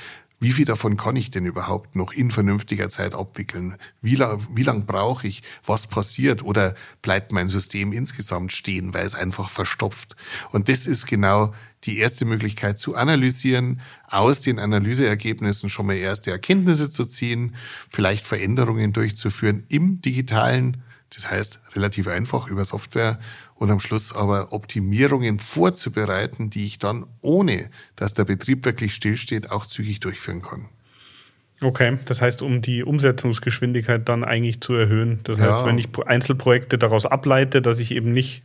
wie 0.42 0.50
viel 0.50 0.64
davon 0.64 0.96
kann 0.96 1.14
ich 1.14 1.30
denn 1.30 1.46
überhaupt 1.46 1.94
noch 1.94 2.12
in 2.12 2.32
vernünftiger 2.32 2.88
Zeit 2.88 3.14
abwickeln? 3.14 3.76
Wie 4.00 4.16
lang, 4.16 4.44
wie 4.56 4.64
lang 4.64 4.86
brauche 4.86 5.28
ich? 5.28 5.44
Was 5.64 5.86
passiert? 5.86 6.42
Oder 6.42 6.74
bleibt 7.00 7.30
mein 7.30 7.46
System 7.46 7.92
insgesamt 7.92 8.50
stehen, 8.52 8.92
weil 8.92 9.06
es 9.06 9.14
einfach 9.14 9.48
verstopft? 9.48 10.16
Und 10.50 10.68
das 10.68 10.88
ist 10.88 11.06
genau 11.06 11.54
die 11.84 11.98
erste 11.98 12.24
Möglichkeit 12.24 12.80
zu 12.80 12.96
analysieren, 12.96 13.80
aus 14.08 14.40
den 14.40 14.58
Analyseergebnissen 14.58 15.70
schon 15.70 15.86
mal 15.86 15.94
erste 15.94 16.32
Erkenntnisse 16.32 16.90
zu 16.90 17.04
ziehen, 17.04 17.54
vielleicht 17.88 18.24
Veränderungen 18.24 18.92
durchzuführen 18.92 19.62
im 19.68 20.02
digitalen, 20.02 20.82
das 21.14 21.30
heißt 21.30 21.60
relativ 21.76 22.08
einfach 22.08 22.48
über 22.48 22.64
Software 22.64 23.20
und 23.62 23.70
am 23.70 23.79
Schluss 23.79 24.12
aber 24.12 24.53
Optimierungen 24.53 25.38
vorzubereiten, 25.38 26.51
die 26.51 26.66
ich 26.66 26.81
dann, 26.81 27.07
ohne 27.20 27.70
dass 27.94 28.12
der 28.12 28.25
Betrieb 28.25 28.64
wirklich 28.64 28.92
stillsteht, 28.92 29.53
auch 29.53 29.66
zügig 29.66 30.01
durchführen 30.01 30.42
kann. 30.42 30.68
Okay, 31.61 31.96
das 32.07 32.20
heißt, 32.20 32.42
um 32.42 32.61
die 32.61 32.83
Umsetzungsgeschwindigkeit 32.83 34.09
dann 34.09 34.25
eigentlich 34.25 34.61
zu 34.61 34.75
erhöhen. 34.75 35.20
Das 35.22 35.38
heißt, 35.38 35.61
ja. 35.61 35.66
wenn 35.66 35.79
ich 35.79 35.88
Einzelprojekte 36.05 36.77
daraus 36.77 37.07
ableite, 37.07 37.62
dass 37.62 37.79
ich 37.79 37.92
eben 37.92 38.12
nicht 38.12 38.42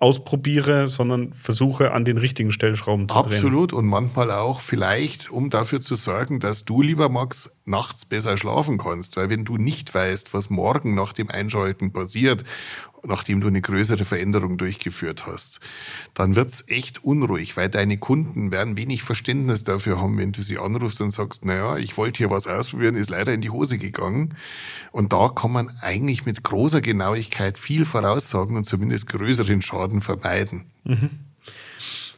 ausprobiere, 0.00 0.88
sondern 0.88 1.34
versuche 1.34 1.92
an 1.92 2.06
den 2.06 2.16
richtigen 2.16 2.52
Stellschrauben 2.52 3.06
zu 3.06 3.22
drehen. 3.22 3.32
Absolut 3.34 3.74
und 3.74 3.86
manchmal 3.86 4.30
auch 4.30 4.62
vielleicht, 4.62 5.30
um 5.30 5.50
dafür 5.50 5.82
zu 5.82 5.94
sorgen, 5.94 6.40
dass 6.40 6.64
du, 6.64 6.80
lieber 6.80 7.10
Max, 7.10 7.58
nachts 7.66 8.06
besser 8.06 8.38
schlafen 8.38 8.78
kannst. 8.78 9.18
Weil 9.18 9.28
wenn 9.28 9.44
du 9.44 9.58
nicht 9.58 9.94
weißt, 9.94 10.32
was 10.32 10.48
morgen 10.48 10.94
nach 10.94 11.12
dem 11.12 11.30
Einschalten 11.30 11.92
passiert 11.92 12.44
nachdem 13.04 13.40
du 13.40 13.48
eine 13.48 13.60
größere 13.60 14.04
Veränderung 14.04 14.58
durchgeführt 14.58 15.26
hast, 15.26 15.60
dann 16.14 16.36
wird's 16.36 16.64
echt 16.68 17.04
unruhig, 17.04 17.56
weil 17.56 17.68
deine 17.68 17.98
Kunden 17.98 18.50
werden 18.50 18.76
wenig 18.76 19.02
Verständnis 19.02 19.64
dafür 19.64 20.00
haben, 20.00 20.18
wenn 20.18 20.32
du 20.32 20.42
sie 20.42 20.58
anrufst 20.58 21.00
und 21.00 21.10
sagst, 21.10 21.44
naja, 21.44 21.76
ich 21.76 21.96
wollte 21.96 22.18
hier 22.18 22.30
was 22.30 22.46
ausprobieren, 22.46 22.94
ist 22.94 23.10
leider 23.10 23.32
in 23.32 23.40
die 23.40 23.50
Hose 23.50 23.78
gegangen. 23.78 24.34
Und 24.92 25.12
da 25.12 25.28
kann 25.28 25.52
man 25.52 25.70
eigentlich 25.80 26.26
mit 26.26 26.42
großer 26.42 26.80
Genauigkeit 26.80 27.58
viel 27.58 27.84
voraussagen 27.84 28.56
und 28.56 28.64
zumindest 28.64 29.08
größeren 29.08 29.62
Schaden 29.62 30.00
vermeiden. 30.00 30.64
Mhm. 30.84 31.10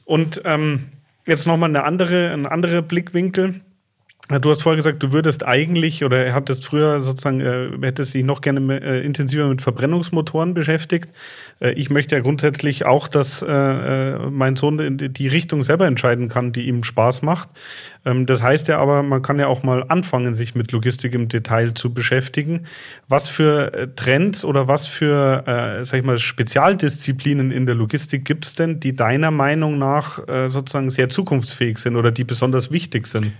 Und 0.04 0.42
ähm, 0.44 0.88
jetzt 1.26 1.46
nochmal 1.46 1.68
eine 1.68 1.84
andere, 1.84 2.32
ein 2.32 2.46
anderer 2.46 2.82
Blickwinkel. 2.82 3.60
Du 4.28 4.50
hast 4.50 4.62
vorher 4.62 4.76
gesagt, 4.76 5.02
du 5.02 5.12
würdest 5.12 5.44
eigentlich 5.44 6.04
oder 6.04 6.32
hattest 6.32 6.64
früher 6.64 7.00
sozusagen, 7.00 7.40
äh, 7.40 7.70
hättest 7.82 8.14
dich 8.14 8.24
noch 8.24 8.40
gerne 8.40 8.80
äh, 8.80 9.04
intensiver 9.04 9.48
mit 9.48 9.60
Verbrennungsmotoren 9.60 10.54
beschäftigt. 10.54 11.10
Äh, 11.60 11.72
ich 11.72 11.90
möchte 11.90 12.14
ja 12.14 12.22
grundsätzlich 12.22 12.86
auch, 12.86 13.08
dass 13.08 13.42
äh, 13.42 13.46
äh 13.48 14.30
mein 14.30 14.54
Sohn 14.54 14.96
die, 14.96 15.08
die 15.08 15.28
Richtung 15.28 15.64
selber 15.64 15.86
entscheiden 15.86 16.28
kann, 16.28 16.52
die 16.52 16.68
ihm 16.68 16.84
Spaß 16.84 17.22
macht. 17.22 17.48
Ähm, 18.06 18.24
das 18.24 18.42
heißt 18.42 18.68
ja 18.68 18.78
aber, 18.78 19.02
man 19.02 19.22
kann 19.22 19.40
ja 19.40 19.48
auch 19.48 19.64
mal 19.64 19.84
anfangen, 19.88 20.34
sich 20.34 20.54
mit 20.54 20.70
Logistik 20.70 21.14
im 21.14 21.28
Detail 21.28 21.74
zu 21.74 21.92
beschäftigen. 21.92 22.66
Was 23.08 23.28
für 23.28 23.74
äh, 23.74 23.88
Trends 23.88 24.44
oder 24.44 24.68
was 24.68 24.86
für, 24.86 25.44
äh, 25.46 25.84
sag 25.84 25.98
ich 25.98 26.06
mal, 26.06 26.18
Spezialdisziplinen 26.18 27.50
in 27.50 27.66
der 27.66 27.74
Logistik 27.74 28.24
gibt 28.24 28.46
es 28.46 28.54
denn, 28.54 28.78
die 28.78 28.94
deiner 28.94 29.32
Meinung 29.32 29.78
nach 29.78 30.26
äh, 30.28 30.48
sozusagen 30.48 30.90
sehr 30.90 31.08
zukunftsfähig 31.08 31.78
sind 31.78 31.96
oder 31.96 32.12
die 32.12 32.24
besonders 32.24 32.70
wichtig 32.70 33.08
sind? 33.08 33.32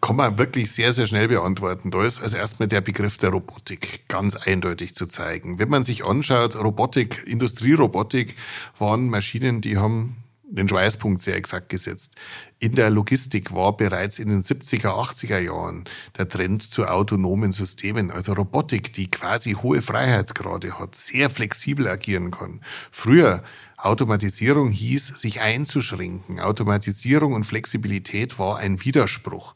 Kann 0.00 0.16
man 0.16 0.38
wirklich 0.38 0.72
sehr, 0.72 0.92
sehr 0.92 1.06
schnell 1.06 1.28
beantworten. 1.28 1.90
Da 1.90 2.04
ist 2.04 2.22
also 2.22 2.36
erstmal 2.36 2.68
der 2.68 2.80
Begriff 2.80 3.18
der 3.18 3.30
Robotik 3.30 4.08
ganz 4.08 4.36
eindeutig 4.36 4.94
zu 4.94 5.06
zeigen. 5.06 5.58
Wenn 5.58 5.68
man 5.68 5.82
sich 5.82 6.04
anschaut, 6.04 6.56
Robotik, 6.56 7.24
Industrierobotik 7.26 8.36
waren 8.78 9.08
Maschinen, 9.08 9.60
die 9.60 9.78
haben 9.78 10.16
den 10.48 10.68
Schweißpunkt 10.68 11.22
sehr 11.22 11.36
exakt 11.36 11.68
gesetzt. 11.68 12.14
In 12.58 12.74
der 12.74 12.90
Logistik 12.90 13.52
war 13.52 13.76
bereits 13.76 14.18
in 14.18 14.28
den 14.28 14.42
70er, 14.42 14.86
80er 14.86 15.38
Jahren 15.38 15.84
der 16.16 16.28
Trend 16.28 16.62
zu 16.62 16.86
autonomen 16.86 17.52
Systemen, 17.52 18.10
also 18.10 18.32
Robotik, 18.32 18.92
die 18.92 19.10
quasi 19.10 19.52
hohe 19.52 19.82
Freiheitsgrade 19.82 20.78
hat, 20.78 20.94
sehr 20.94 21.30
flexibel 21.30 21.88
agieren 21.88 22.30
kann. 22.30 22.60
Früher 22.90 23.42
Automatisierung 23.76 24.70
hieß, 24.70 25.08
sich 25.08 25.40
einzuschränken. 25.40 26.40
Automatisierung 26.40 27.34
und 27.34 27.44
Flexibilität 27.44 28.38
war 28.38 28.58
ein 28.58 28.84
Widerspruch. 28.84 29.54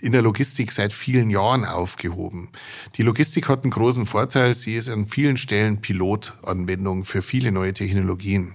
In 0.00 0.12
der 0.12 0.22
Logistik 0.22 0.70
seit 0.70 0.92
vielen 0.92 1.30
Jahren 1.30 1.64
aufgehoben. 1.64 2.50
Die 2.96 3.02
Logistik 3.02 3.48
hat 3.48 3.64
einen 3.64 3.70
großen 3.70 4.06
Vorteil. 4.06 4.54
Sie 4.54 4.74
ist 4.74 4.90
an 4.90 5.06
vielen 5.06 5.38
Stellen 5.38 5.80
Pilotanwendung 5.80 7.04
für 7.04 7.22
viele 7.22 7.52
neue 7.52 7.72
Technologien. 7.72 8.54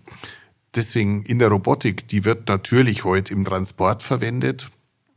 Deswegen 0.76 1.24
in 1.24 1.40
der 1.40 1.48
Robotik, 1.48 2.08
die 2.08 2.26
wird 2.26 2.48
natürlich 2.48 3.04
heute 3.04 3.34
im 3.34 3.44
Transport 3.44 4.04
verwendet. 4.04 4.70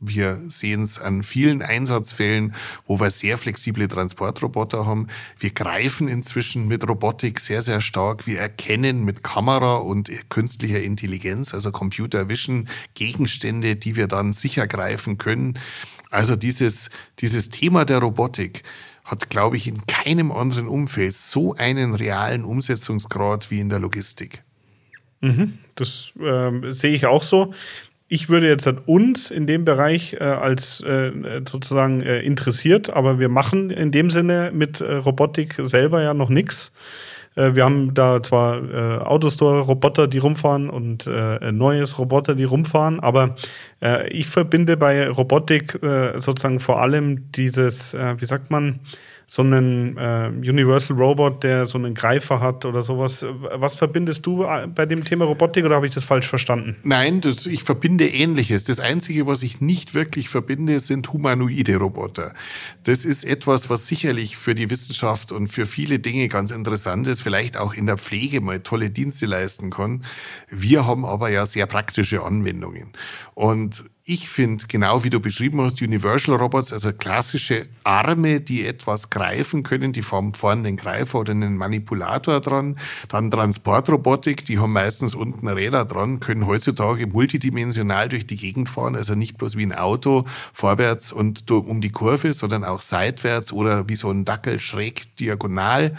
Wir 0.05 0.41
sehen 0.49 0.83
es 0.83 0.99
an 0.99 1.23
vielen 1.23 1.61
Einsatzfällen, 1.61 2.53
wo 2.85 2.99
wir 2.99 3.09
sehr 3.09 3.37
flexible 3.37 3.87
Transportroboter 3.87 4.85
haben. 4.85 5.07
Wir 5.39 5.51
greifen 5.51 6.09
inzwischen 6.09 6.67
mit 6.67 6.87
Robotik 6.87 7.39
sehr, 7.39 7.61
sehr 7.61 7.79
stark. 7.79 8.27
Wir 8.27 8.39
erkennen 8.39 9.05
mit 9.05 9.23
Kamera 9.23 9.77
und 9.77 10.11
künstlicher 10.29 10.81
Intelligenz, 10.81 11.53
also 11.53 11.71
Computer 11.71 12.27
Vision, 12.27 12.67
Gegenstände, 12.95 13.77
die 13.77 13.95
wir 13.95 14.07
dann 14.07 14.33
sicher 14.33 14.67
greifen 14.67 15.17
können. 15.17 15.57
Also 16.09 16.35
dieses, 16.35 16.89
dieses 17.19 17.49
Thema 17.49 17.85
der 17.85 17.99
Robotik 17.99 18.63
hat, 19.05 19.29
glaube 19.29 19.57
ich, 19.57 19.67
in 19.67 19.85
keinem 19.87 20.31
anderen 20.31 20.67
Umfeld 20.67 21.13
so 21.13 21.55
einen 21.55 21.95
realen 21.95 22.43
Umsetzungsgrad 22.43 23.51
wie 23.51 23.59
in 23.59 23.69
der 23.69 23.79
Logistik. 23.79 24.43
Mhm, 25.21 25.59
das 25.75 26.13
äh, 26.19 26.71
sehe 26.71 26.93
ich 26.93 27.05
auch 27.05 27.23
so. 27.23 27.53
Ich 28.13 28.29
würde 28.29 28.47
jetzt 28.47 28.67
halt 28.67 28.77
uns 28.85 29.31
in 29.31 29.47
dem 29.47 29.65
Bereich 29.65 30.13
äh, 30.13 30.23
als 30.23 30.81
äh, 30.81 31.11
sozusagen 31.49 32.03
äh, 32.03 32.19
interessiert, 32.19 32.91
aber 32.91 33.17
wir 33.17 33.27
machen 33.27 33.71
in 33.71 33.89
dem 33.89 34.11
Sinne 34.11 34.51
mit 34.53 34.81
äh, 34.81 34.97
Robotik 34.97 35.55
selber 35.57 36.03
ja 36.03 36.13
noch 36.13 36.29
nichts. 36.29 36.71
Äh, 37.33 37.55
wir 37.55 37.63
haben 37.63 37.95
da 37.95 38.21
zwar 38.21 38.57
äh, 38.71 38.99
Autostore-Roboter, 38.99 40.07
die 40.07 40.19
rumfahren 40.19 40.69
und 40.69 41.07
äh, 41.07 41.51
neues 41.51 41.97
Roboter, 41.97 42.35
die 42.35 42.43
rumfahren, 42.43 42.99
aber 42.99 43.35
äh, 43.81 44.07
ich 44.09 44.27
verbinde 44.27 44.77
bei 44.77 45.09
Robotik 45.09 45.81
äh, 45.81 46.19
sozusagen 46.19 46.59
vor 46.59 46.83
allem 46.83 47.31
dieses, 47.31 47.95
äh, 47.95 48.13
wie 48.21 48.27
sagt 48.27 48.51
man, 48.51 48.81
so 49.33 49.41
einen 49.41 49.97
äh, 49.97 50.27
Universal 50.47 50.95
Robot, 50.95 51.41
der 51.41 51.65
so 51.65 51.79
einen 51.79 51.95
Greifer 51.95 52.39
hat 52.39 52.65
oder 52.65 52.83
sowas. 52.83 53.25
Was 53.55 53.77
verbindest 53.77 54.23
du 54.27 54.43
äh, 54.43 54.67
bei 54.67 54.85
dem 54.85 55.03
Thema 55.03 55.25
Robotik 55.25 55.65
oder 55.65 55.77
habe 55.77 55.87
ich 55.87 55.93
das 55.95 56.05
falsch 56.05 56.27
verstanden? 56.27 56.75
Nein, 56.83 57.19
das, 57.19 57.47
ich 57.47 57.63
verbinde 57.63 58.05
Ähnliches. 58.05 58.63
Das 58.63 58.79
Einzige, 58.79 59.25
was 59.25 59.41
ich 59.41 59.59
nicht 59.59 59.95
wirklich 59.95 60.29
verbinde, 60.29 60.79
sind 60.79 61.11
humanoide 61.11 61.77
Roboter. 61.77 62.35
Das 62.83 63.05
ist 63.05 63.23
etwas, 63.23 63.71
was 63.71 63.87
sicherlich 63.87 64.37
für 64.37 64.53
die 64.53 64.69
Wissenschaft 64.69 65.31
und 65.31 65.47
für 65.47 65.65
viele 65.65 65.97
Dinge 65.97 66.27
ganz 66.27 66.51
interessant 66.51 67.07
ist, 67.07 67.21
vielleicht 67.21 67.57
auch 67.57 67.73
in 67.73 67.87
der 67.87 67.97
Pflege 67.97 68.39
mal 68.39 68.59
tolle 68.59 68.91
Dienste 68.91 69.25
leisten 69.25 69.71
kann. 69.71 70.05
Wir 70.51 70.85
haben 70.85 71.05
aber 71.05 71.31
ja 71.31 71.47
sehr 71.47 71.65
praktische 71.65 72.21
Anwendungen. 72.21 72.89
Und 73.33 73.89
ich 74.05 74.27
finde, 74.27 74.65
genau 74.67 75.05
wie 75.05 75.09
du 75.09 75.21
beschrieben 75.21 75.61
hast, 75.61 75.81
Universal 75.81 76.35
Robots, 76.35 76.73
also 76.73 76.91
klassische 76.91 77.67
Arme, 77.85 78.41
die 78.41 78.65
etwas 78.65 79.09
greifen 79.09 79.63
können, 79.63 79.93
die 79.93 80.03
haben 80.03 80.33
vorne 80.33 80.67
einen 80.67 80.75
Greifer 80.75 81.19
oder 81.19 81.31
einen 81.31 81.55
Manipulator 81.55 82.41
dran. 82.41 82.77
Dann 83.07 83.31
Transportrobotik, 83.31 84.43
die 84.43 84.59
haben 84.59 84.73
meistens 84.73 85.15
unten 85.15 85.47
Räder 85.47 85.85
dran, 85.85 86.19
können 86.19 86.47
heutzutage 86.47 87.07
multidimensional 87.07 88.09
durch 88.09 88.27
die 88.27 88.35
Gegend 88.35 88.67
fahren, 88.67 88.97
also 88.97 89.15
nicht 89.15 89.37
bloß 89.37 89.55
wie 89.55 89.65
ein 89.65 89.73
Auto 89.73 90.25
vorwärts 90.51 91.13
und 91.13 91.49
um 91.49 91.79
die 91.79 91.91
Kurve, 91.91 92.33
sondern 92.33 92.65
auch 92.65 92.81
seitwärts 92.81 93.53
oder 93.53 93.87
wie 93.87 93.95
so 93.95 94.11
ein 94.11 94.25
Dackel 94.25 94.59
schräg 94.59 95.15
diagonal. 95.15 95.95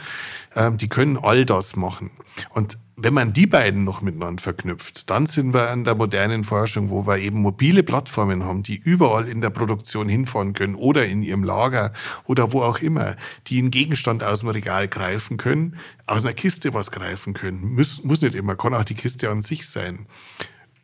Ähm, 0.55 0.77
die 0.77 0.91
können 0.91 1.17
all 1.17 1.47
das 1.47 1.75
machen. 1.75 2.11
Und 2.51 2.77
wenn 2.97 3.15
man 3.15 3.33
die 3.33 3.47
beiden 3.47 3.83
noch 3.85 4.03
miteinander 4.03 4.43
verknüpft, 4.43 5.11
dann 5.11 5.27
sind 5.27 5.53
wir 5.53 5.71
an 5.71 5.85
der 5.85 5.97
modernen 5.97 6.45
Forschung, 6.45 6.91
wo 6.91 7.07
wir 7.07 7.19
eben 7.19 7.41
mobile 7.41 7.83
Plattformen 7.83 8.45
haben, 8.45 8.63
die 8.63 8.77
überall 8.77 9.27
in 9.29 9.41
der 9.41 9.51
Produktion 9.51 10.09
hinfahren 10.09 10.53
können 10.53 10.77
oder 10.77 11.05
in 11.05 11.23
ihrem 11.23 11.43
Lager 11.43 11.93
oder 12.25 12.53
wo 12.53 12.63
auch 12.63 12.79
immer, 12.79 13.17
die 13.49 13.59
einen 13.59 13.73
Gegenstand 13.73 14.23
aus 14.23 14.41
dem 14.41 14.51
Regal 14.51 14.87
greifen 14.87 15.39
können, 15.39 15.77
aus 16.07 16.25
einer 16.25 16.35
Kiste 16.35 16.73
was 16.73 16.93
greifen 16.93 17.35
können. 17.35 17.75
Muss, 17.75 18.05
muss 18.05 18.23
nicht 18.23 18.37
immer, 18.37 18.55
kann 18.55 18.75
auch 18.75 18.85
die 18.85 18.95
Kiste 18.95 19.29
an 19.29 19.43
sich 19.43 19.69
sein. 19.69 20.07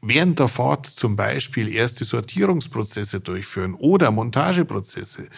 Während 0.02 0.38
der 0.38 0.48
Fahrt 0.48 0.86
zum 0.86 1.14
Beispiel 1.14 1.72
erste 1.72 2.04
Sortierungsprozesse 2.04 3.20
durchführen 3.20 3.74
oder 3.74 4.10
Montageprozesse. 4.10 5.28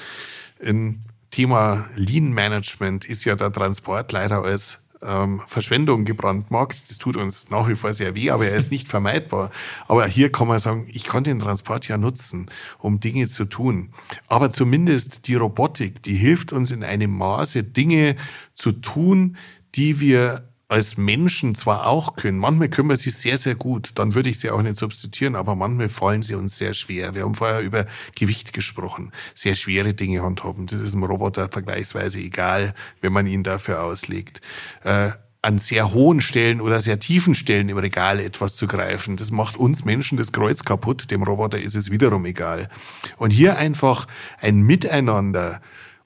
Ein 0.64 1.04
Thema 1.30 1.86
Lean 1.96 2.30
Management 2.32 3.04
ist 3.04 3.24
ja 3.24 3.34
der 3.34 3.52
Transport 3.52 4.12
leider 4.12 4.44
als 4.44 4.81
ähm, 5.02 5.40
Verschwendung 5.46 6.04
gebrandmarkt. 6.04 6.88
Das 6.88 6.98
tut 6.98 7.16
uns 7.16 7.50
nach 7.50 7.68
wie 7.68 7.74
vor 7.74 7.92
sehr 7.92 8.14
weh, 8.14 8.30
aber 8.30 8.46
er 8.46 8.56
ist 8.56 8.70
nicht 8.70 8.88
vermeidbar. 8.88 9.50
Aber 9.88 10.06
hier 10.06 10.30
kann 10.30 10.48
man 10.48 10.58
sagen, 10.58 10.86
ich 10.90 11.04
kann 11.04 11.24
den 11.24 11.40
Transport 11.40 11.88
ja 11.88 11.96
nutzen, 11.96 12.50
um 12.78 13.00
Dinge 13.00 13.28
zu 13.28 13.44
tun. 13.44 13.90
Aber 14.28 14.50
zumindest 14.50 15.28
die 15.28 15.34
Robotik, 15.34 16.02
die 16.02 16.14
hilft 16.14 16.52
uns 16.52 16.70
in 16.70 16.84
einem 16.84 17.16
Maße, 17.16 17.64
Dinge 17.64 18.16
zu 18.54 18.72
tun, 18.72 19.36
die 19.74 20.00
wir 20.00 20.51
als 20.72 20.96
Menschen 20.96 21.54
zwar 21.54 21.86
auch 21.86 22.16
können, 22.16 22.38
manchmal 22.38 22.70
können 22.70 22.88
wir 22.88 22.96
sie 22.96 23.10
sehr, 23.10 23.36
sehr 23.36 23.54
gut, 23.54 23.90
dann 23.96 24.14
würde 24.14 24.30
ich 24.30 24.40
sie 24.40 24.50
auch 24.50 24.62
nicht 24.62 24.76
substituieren, 24.76 25.36
aber 25.36 25.54
manchmal 25.54 25.90
fallen 25.90 26.22
sie 26.22 26.34
uns 26.34 26.56
sehr 26.56 26.72
schwer. 26.72 27.14
Wir 27.14 27.24
haben 27.24 27.34
vorher 27.34 27.60
über 27.60 27.84
Gewicht 28.14 28.54
gesprochen, 28.54 29.12
sehr 29.34 29.54
schwere 29.54 29.92
Dinge 29.92 30.22
handhaben. 30.22 30.66
Das 30.66 30.80
ist 30.80 30.94
einem 30.94 31.04
Roboter 31.04 31.50
vergleichsweise 31.50 32.20
egal, 32.20 32.72
wenn 33.02 33.12
man 33.12 33.26
ihn 33.26 33.42
dafür 33.42 33.82
auslegt. 33.82 34.40
Äh, 34.82 35.10
an 35.42 35.58
sehr 35.58 35.92
hohen 35.92 36.22
Stellen 36.22 36.62
oder 36.62 36.80
sehr 36.80 36.98
tiefen 36.98 37.34
Stellen 37.34 37.68
im 37.68 37.76
Regal 37.76 38.18
etwas 38.18 38.56
zu 38.56 38.66
greifen. 38.66 39.16
Das 39.16 39.30
macht 39.30 39.58
uns 39.58 39.84
Menschen 39.84 40.16
das 40.16 40.32
Kreuz 40.32 40.64
kaputt, 40.64 41.10
dem 41.10 41.22
Roboter 41.22 41.60
ist 41.60 41.74
es 41.74 41.90
wiederum 41.90 42.24
egal. 42.24 42.70
Und 43.18 43.30
hier 43.30 43.58
einfach 43.58 44.06
ein 44.40 44.62
Miteinander 44.62 45.60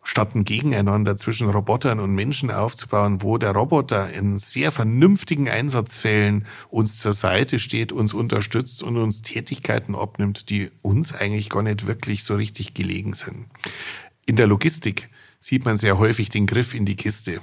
statt 0.07 0.37
ein 0.37 0.45
Gegeneinander 0.45 1.16
zwischen 1.16 1.51
Robotern 1.51 1.99
und 1.99 2.14
Menschen 2.14 2.53
aufzubauen, 2.53 3.23
wo 3.23 3.38
der 3.38 3.51
Roboter 3.51 4.12
in 4.12 4.38
sehr 4.38 4.71
vernünftigen 4.71 5.49
Einsatzfällen 5.49 6.47
uns 6.71 7.01
zur 7.01 7.12
Seite 7.12 7.59
steht, 7.59 7.90
uns 7.90 8.14
unterstützt 8.14 8.85
und 8.85 8.97
uns 8.97 9.23
Tätigkeiten 9.23 9.97
abnimmt, 9.97 10.49
die 10.49 10.71
uns 10.81 11.12
eigentlich 11.12 11.49
gar 11.49 11.64
nicht 11.64 11.88
wirklich 11.88 12.23
so 12.23 12.37
richtig 12.37 12.73
gelegen 12.73 13.14
sind. 13.14 13.47
In 14.27 14.37
der 14.37 14.47
Logistik 14.47 15.09
sieht 15.40 15.64
man 15.64 15.77
sehr 15.77 15.99
häufig 15.99 16.29
den 16.29 16.47
Griff 16.47 16.73
in 16.73 16.87
die 16.87 16.97
Kiste 16.97 17.40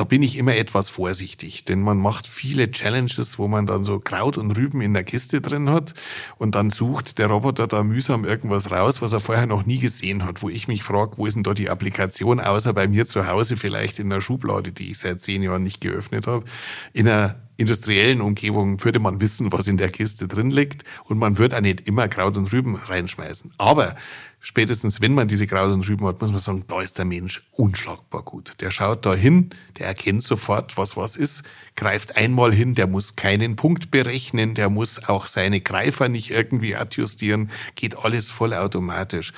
da 0.00 0.04
bin 0.04 0.22
ich 0.22 0.38
immer 0.38 0.56
etwas 0.56 0.88
vorsichtig, 0.88 1.66
denn 1.66 1.82
man 1.82 1.98
macht 1.98 2.26
viele 2.26 2.70
Challenges, 2.70 3.38
wo 3.38 3.48
man 3.48 3.66
dann 3.66 3.84
so 3.84 4.00
Kraut 4.00 4.38
und 4.38 4.50
Rüben 4.52 4.80
in 4.80 4.94
der 4.94 5.04
Kiste 5.04 5.42
drin 5.42 5.68
hat 5.68 5.92
und 6.38 6.54
dann 6.54 6.70
sucht 6.70 7.18
der 7.18 7.26
Roboter 7.26 7.66
da 7.66 7.82
mühsam 7.82 8.24
irgendwas 8.24 8.70
raus, 8.70 9.02
was 9.02 9.12
er 9.12 9.20
vorher 9.20 9.44
noch 9.44 9.66
nie 9.66 9.78
gesehen 9.78 10.24
hat, 10.24 10.40
wo 10.40 10.48
ich 10.48 10.68
mich 10.68 10.84
frage, 10.84 11.18
wo 11.18 11.26
ist 11.26 11.34
denn 11.34 11.42
da 11.42 11.52
die 11.52 11.68
Applikation, 11.68 12.40
außer 12.40 12.72
bei 12.72 12.88
mir 12.88 13.04
zu 13.04 13.26
Hause 13.26 13.58
vielleicht 13.58 13.98
in 13.98 14.08
der 14.08 14.22
Schublade, 14.22 14.72
die 14.72 14.90
ich 14.90 14.98
seit 14.98 15.20
zehn 15.20 15.42
Jahren 15.42 15.64
nicht 15.64 15.82
geöffnet 15.82 16.26
habe. 16.26 16.46
In 16.94 17.06
einer 17.06 17.36
industriellen 17.60 18.20
Umgebung 18.20 18.82
würde 18.82 18.98
man 18.98 19.20
wissen, 19.20 19.52
was 19.52 19.68
in 19.68 19.76
der 19.76 19.90
Kiste 19.90 20.26
drin 20.26 20.50
liegt 20.50 20.84
und 21.04 21.18
man 21.18 21.38
würde 21.38 21.56
auch 21.56 21.60
nicht 21.60 21.86
immer 21.86 22.08
Kraut 22.08 22.36
und 22.36 22.52
Rüben 22.52 22.76
reinschmeißen. 22.76 23.52
Aber 23.58 23.94
spätestens 24.40 25.00
wenn 25.00 25.14
man 25.14 25.28
diese 25.28 25.46
Kraut 25.46 25.70
und 25.70 25.86
Rüben 25.88 26.06
hat, 26.06 26.20
muss 26.20 26.30
man 26.30 26.40
sagen, 26.40 26.64
da 26.66 26.80
ist 26.80 26.98
der 26.98 27.04
Mensch 27.04 27.44
unschlagbar 27.52 28.22
gut. 28.22 28.54
Der 28.60 28.70
schaut 28.70 29.04
da 29.04 29.14
hin, 29.14 29.50
der 29.78 29.86
erkennt 29.86 30.24
sofort, 30.24 30.76
was 30.76 30.96
was 30.96 31.16
ist, 31.16 31.44
greift 31.76 32.16
einmal 32.16 32.52
hin, 32.52 32.74
der 32.74 32.86
muss 32.86 33.14
keinen 33.14 33.56
Punkt 33.56 33.90
berechnen, 33.90 34.54
der 34.54 34.70
muss 34.70 35.08
auch 35.08 35.28
seine 35.28 35.60
Greifer 35.60 36.08
nicht 36.08 36.30
irgendwie 36.30 36.74
adjustieren, 36.74 37.50
geht 37.74 37.96
alles 37.96 38.30
vollautomatisch. 38.30 39.32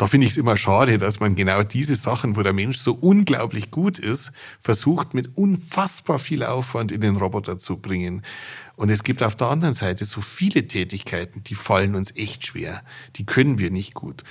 Da 0.00 0.06
finde 0.06 0.26
ich 0.26 0.32
es 0.32 0.38
immer 0.38 0.56
schade, 0.56 0.96
dass 0.96 1.20
man 1.20 1.34
genau 1.34 1.62
diese 1.62 1.94
Sachen, 1.94 2.34
wo 2.34 2.40
der 2.40 2.54
Mensch 2.54 2.78
so 2.78 2.94
unglaublich 2.94 3.70
gut 3.70 3.98
ist, 3.98 4.32
versucht 4.58 5.12
mit 5.12 5.36
unfassbar 5.36 6.18
viel 6.18 6.42
Aufwand 6.42 6.90
in 6.90 7.02
den 7.02 7.18
Roboter 7.18 7.58
zu 7.58 7.76
bringen. 7.76 8.22
Und 8.76 8.88
es 8.88 9.02
gibt 9.02 9.22
auf 9.22 9.36
der 9.36 9.48
anderen 9.48 9.74
Seite 9.74 10.06
so 10.06 10.22
viele 10.22 10.66
Tätigkeiten, 10.66 11.44
die 11.44 11.54
fallen 11.54 11.94
uns 11.94 12.16
echt 12.16 12.46
schwer. 12.46 12.82
Die 13.16 13.26
können 13.26 13.58
wir 13.58 13.70
nicht 13.70 13.92
gut. 13.92 14.24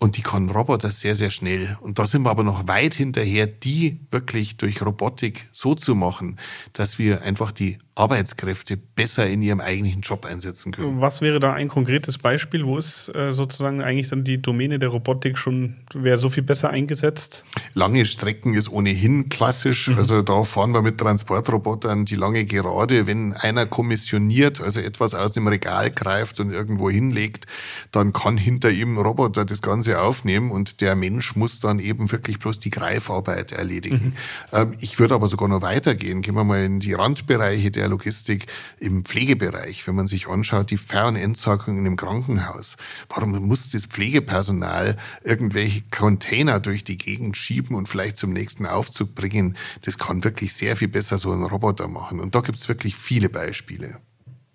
Und 0.00 0.16
die 0.16 0.22
kann 0.22 0.50
Roboter 0.50 0.90
sehr, 0.90 1.14
sehr 1.14 1.30
schnell. 1.30 1.78
Und 1.80 2.00
da 2.00 2.06
sind 2.06 2.22
wir 2.22 2.30
aber 2.30 2.42
noch 2.42 2.66
weit 2.66 2.94
hinterher, 2.94 3.46
die 3.46 4.00
wirklich 4.10 4.56
durch 4.56 4.82
Robotik 4.82 5.48
so 5.52 5.76
zu 5.76 5.94
machen, 5.94 6.40
dass 6.72 6.98
wir 6.98 7.22
einfach 7.22 7.52
die 7.52 7.78
Arbeitskräfte 7.96 8.76
besser 8.76 9.28
in 9.28 9.40
ihrem 9.40 9.60
eigentlichen 9.60 10.00
Job 10.00 10.24
einsetzen 10.26 10.72
können. 10.72 11.00
Was 11.00 11.20
wäre 11.20 11.38
da 11.38 11.52
ein 11.52 11.68
konkretes 11.68 12.18
Beispiel? 12.18 12.66
Wo 12.66 12.76
ist 12.76 13.14
äh, 13.14 13.32
sozusagen 13.32 13.82
eigentlich 13.82 14.08
dann 14.08 14.24
die 14.24 14.42
Domäne 14.42 14.80
der 14.80 14.88
Robotik 14.88 15.38
schon, 15.38 15.76
wäre 15.94 16.18
so 16.18 16.28
viel 16.28 16.42
besser 16.42 16.70
eingesetzt? 16.70 17.44
Lange 17.74 18.04
Strecken 18.04 18.54
ist 18.54 18.68
ohnehin 18.68 19.28
klassisch. 19.28 19.88
Mhm. 19.88 19.98
Also 19.98 20.22
da 20.22 20.42
fahren 20.42 20.72
wir 20.72 20.82
mit 20.82 20.98
Transportrobotern 20.98 22.04
die 22.04 22.16
lange 22.16 22.44
Gerade. 22.44 23.06
Wenn 23.06 23.32
einer 23.32 23.66
kommissioniert, 23.66 24.60
also 24.60 24.80
etwas 24.80 25.14
aus 25.14 25.32
dem 25.32 25.46
Regal 25.46 25.92
greift 25.92 26.40
und 26.40 26.50
irgendwo 26.50 26.90
hinlegt, 26.90 27.46
dann 27.92 28.12
kann 28.12 28.36
hinter 28.36 28.70
ihm 28.70 28.98
ein 28.98 29.04
Roboter 29.04 29.44
das 29.44 29.62
Ganze 29.62 30.00
aufnehmen 30.00 30.50
und 30.50 30.80
der 30.80 30.96
Mensch 30.96 31.36
muss 31.36 31.60
dann 31.60 31.78
eben 31.78 32.10
wirklich 32.10 32.40
bloß 32.40 32.58
die 32.58 32.70
Greifarbeit 32.70 33.52
erledigen. 33.52 34.14
Mhm. 34.52 34.58
Ähm, 34.58 34.74
ich 34.80 34.98
würde 34.98 35.14
aber 35.14 35.28
sogar 35.28 35.48
noch 35.48 35.62
weitergehen. 35.62 36.22
Gehen 36.22 36.34
wir 36.34 36.42
mal 36.42 36.64
in 36.64 36.80
die 36.80 36.92
Randbereiche 36.92 37.70
der 37.70 37.83
der 37.84 37.90
Logistik 37.90 38.46
im 38.80 39.04
Pflegebereich, 39.04 39.86
wenn 39.86 39.94
man 39.94 40.06
sich 40.06 40.26
anschaut, 40.26 40.70
die 40.70 40.78
Ver- 40.78 41.08
und 41.08 41.16
Entsorgung 41.16 41.84
im 41.84 41.96
Krankenhaus. 41.96 42.76
Warum 43.10 43.32
muss 43.46 43.70
das 43.70 43.84
Pflegepersonal 43.84 44.96
irgendwelche 45.22 45.82
Container 45.90 46.60
durch 46.60 46.82
die 46.82 46.96
Gegend 46.96 47.36
schieben 47.36 47.76
und 47.76 47.88
vielleicht 47.88 48.16
zum 48.16 48.32
nächsten 48.32 48.64
Aufzug 48.64 49.14
bringen? 49.14 49.56
Das 49.82 49.98
kann 49.98 50.24
wirklich 50.24 50.54
sehr 50.54 50.76
viel 50.76 50.88
besser 50.88 51.18
so 51.18 51.30
ein 51.32 51.42
Roboter 51.42 51.88
machen. 51.88 52.20
Und 52.20 52.34
da 52.34 52.40
gibt 52.40 52.58
es 52.58 52.68
wirklich 52.68 52.96
viele 52.96 53.28
Beispiele. 53.28 53.98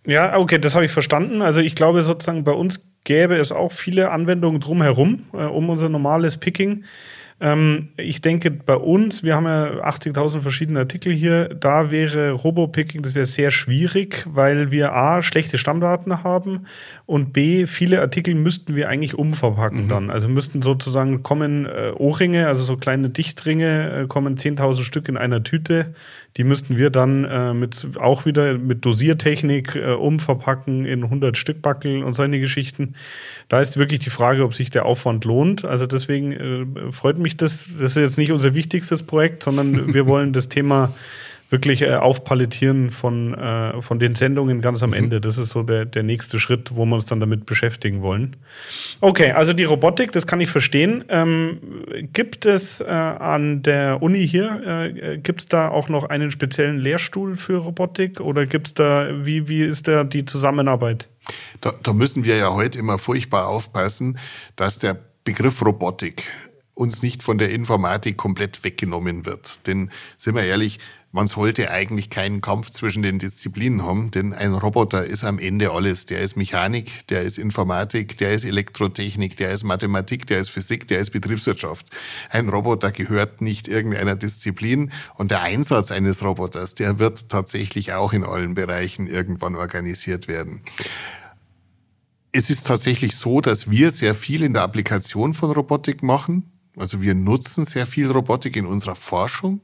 Ja, 0.07 0.37
okay, 0.37 0.57
das 0.57 0.73
habe 0.73 0.85
ich 0.85 0.91
verstanden. 0.91 1.43
Also 1.43 1.59
ich 1.59 1.75
glaube 1.75 2.01
sozusagen 2.01 2.43
bei 2.43 2.53
uns 2.53 2.83
gäbe 3.03 3.35
es 3.35 3.51
auch 3.51 3.71
viele 3.71 4.09
Anwendungen 4.09 4.59
drumherum, 4.59 5.25
äh, 5.33 5.43
um 5.43 5.69
unser 5.69 5.87
normales 5.87 6.37
Picking. 6.37 6.83
Ähm, 7.41 7.89
ich 7.95 8.21
denke, 8.21 8.51
bei 8.51 8.75
uns, 8.75 9.23
wir 9.23 9.35
haben 9.35 9.45
ja 9.45 9.83
80.000 9.83 10.41
verschiedene 10.41 10.79
Artikel 10.79 11.13
hier, 11.13 11.47
da 11.49 11.89
wäre 11.89 12.31
Robopicking, 12.31 13.01
das 13.01 13.15
wäre 13.15 13.25
sehr 13.25 13.51
schwierig, 13.51 14.25
weil 14.29 14.71
wir 14.71 14.93
A, 14.93 15.21
schlechte 15.21 15.57
Stammdaten 15.57 16.23
haben 16.23 16.65
und 17.05 17.31
B, 17.31 17.65
viele 17.65 18.01
Artikel 18.01 18.35
müssten 18.35 18.75
wir 18.75 18.89
eigentlich 18.89 19.17
umverpacken 19.17 19.85
mhm. 19.85 19.89
dann. 19.89 20.09
Also 20.09 20.27
müssten 20.27 20.61
sozusagen 20.61 21.23
kommen 21.23 21.65
äh, 21.65 21.91
Ohrringe, 21.95 22.47
also 22.47 22.63
so 22.63 22.75
kleine 22.75 23.09
Dichtringe, 23.09 24.03
äh, 24.03 24.07
kommen 24.07 24.35
10.000 24.35 24.83
Stück 24.83 25.07
in 25.07 25.15
einer 25.15 25.43
Tüte. 25.43 25.93
Die 26.37 26.43
müssten 26.43 26.77
wir 26.77 26.89
dann 26.89 27.25
äh, 27.25 27.53
mit, 27.53 27.87
auch 27.99 28.25
wieder 28.25 28.57
mit 28.57 28.85
Dosiertechnik 28.85 29.75
äh, 29.75 29.93
umverpacken 29.93 30.85
in 30.85 31.03
100 31.03 31.37
Stück 31.37 31.61
Backel 31.61 32.03
und 32.03 32.13
solche 32.13 32.39
Geschichten. 32.39 32.95
Da 33.47 33.61
ist 33.61 33.77
wirklich 33.77 33.99
die 33.99 34.09
Frage, 34.11 34.43
ob 34.43 34.53
sich 34.53 34.69
der 34.69 34.85
Aufwand 34.85 35.25
lohnt. 35.25 35.65
Also 35.65 35.87
deswegen 35.87 36.31
äh, 36.31 36.91
freut 36.91 37.17
mich 37.17 37.28
das. 37.37 37.67
Das 37.79 37.91
ist 37.91 37.97
jetzt 37.97 38.17
nicht 38.17 38.31
unser 38.31 38.53
wichtigstes 38.53 39.03
Projekt, 39.03 39.43
sondern 39.43 39.93
wir 39.93 40.07
wollen 40.07 40.33
das 40.33 40.49
Thema 40.49 40.93
wirklich 41.49 41.81
äh, 41.81 41.95
aufpalettieren 41.95 42.91
von, 42.91 43.33
äh, 43.33 43.81
von 43.81 43.99
den 43.99 44.15
Sendungen 44.15 44.61
ganz 44.61 44.83
am 44.83 44.91
mhm. 44.91 44.97
Ende. 44.97 45.21
Das 45.21 45.37
ist 45.37 45.49
so 45.49 45.63
der, 45.63 45.85
der 45.85 46.03
nächste 46.03 46.39
Schritt, 46.39 46.75
wo 46.75 46.85
wir 46.85 46.95
uns 46.95 47.07
dann 47.07 47.19
damit 47.19 47.45
beschäftigen 47.45 48.01
wollen. 48.01 48.35
Okay, 49.01 49.31
also 49.31 49.53
die 49.53 49.63
Robotik, 49.63 50.11
das 50.11 50.27
kann 50.27 50.41
ich 50.41 50.49
verstehen. 50.49 51.03
Ähm, 51.09 51.59
gibt 52.13 52.45
es 52.45 52.81
äh, 52.81 52.85
an 52.85 53.63
der 53.63 54.01
Uni 54.01 54.27
hier, 54.27 54.93
äh, 55.01 55.17
gibt 55.17 55.41
es 55.41 55.45
da 55.47 55.69
auch 55.69 55.89
noch 55.89 56.05
einen 56.05 56.31
speziellen 56.31 56.77
Lehrstuhl 56.77 57.35
für 57.35 57.57
Robotik 57.57 58.19
oder 58.19 58.45
gibt 58.45 58.67
es 58.67 58.73
da, 58.75 59.09
wie, 59.25 59.47
wie 59.47 59.61
ist 59.61 59.87
da 59.87 60.03
die 60.03 60.25
Zusammenarbeit? 60.25 61.09
Da, 61.61 61.73
da 61.81 61.93
müssen 61.93 62.25
wir 62.25 62.37
ja 62.37 62.53
heute 62.53 62.77
immer 62.77 62.97
furchtbar 62.97 63.47
aufpassen, 63.47 64.17
dass 64.55 64.79
der 64.79 64.97
Begriff 65.23 65.63
Robotik 65.63 66.23
uns 66.79 67.01
nicht 67.01 67.23
von 67.23 67.37
der 67.37 67.51
Informatik 67.51 68.15
komplett 68.17 68.63
weggenommen 68.63 69.25
wird. 69.25 69.67
Denn, 69.67 69.91
sind 70.17 70.35
wir 70.35 70.43
ehrlich, 70.43 70.79
man 71.11 71.25
sollte 71.27 71.71
eigentlich 71.71 72.11
keinen 72.11 72.39
Kampf 72.39 72.69
zwischen 72.69 73.01
den 73.01 73.17
Disziplinen 73.17 73.83
haben, 73.83 74.11
denn 74.11 74.31
ein 74.31 74.53
Roboter 74.53 75.03
ist 75.03 75.23
am 75.23 75.39
Ende 75.39 75.71
alles. 75.71 76.05
Der 76.05 76.19
ist 76.19 76.37
Mechanik, 76.37 77.07
der 77.07 77.23
ist 77.23 77.39
Informatik, 77.39 78.15
der 78.17 78.33
ist 78.33 78.45
Elektrotechnik, 78.45 79.35
der 79.35 79.51
ist 79.51 79.63
Mathematik, 79.63 80.27
der 80.27 80.39
ist 80.39 80.49
Physik, 80.49 80.87
der 80.87 80.99
ist 80.99 81.09
Betriebswirtschaft. 81.09 81.87
Ein 82.29 82.47
Roboter 82.47 82.91
gehört 82.91 83.41
nicht 83.41 83.67
irgendeiner 83.67 84.15
Disziplin 84.15 84.91
und 85.15 85.31
der 85.31 85.41
Einsatz 85.41 85.91
eines 85.91 86.23
Roboters, 86.23 86.75
der 86.75 86.99
wird 86.99 87.27
tatsächlich 87.27 87.93
auch 87.93 88.13
in 88.13 88.23
allen 88.23 88.53
Bereichen 88.53 89.07
irgendwann 89.07 89.55
organisiert 89.55 90.27
werden. 90.27 90.61
Es 92.31 92.51
ist 92.51 92.67
tatsächlich 92.67 93.15
so, 93.15 93.41
dass 93.41 93.71
wir 93.71 93.89
sehr 93.89 94.13
viel 94.13 94.43
in 94.43 94.53
der 94.53 94.61
Applikation 94.61 95.33
von 95.33 95.49
Robotik 95.49 96.03
machen. 96.03 96.43
Also 96.79 97.01
wir 97.01 97.13
nutzen 97.13 97.65
sehr 97.65 97.85
viel 97.85 98.09
Robotik 98.09 98.55
in 98.55 98.65
unserer 98.65 98.95
Forschung. 98.95 99.61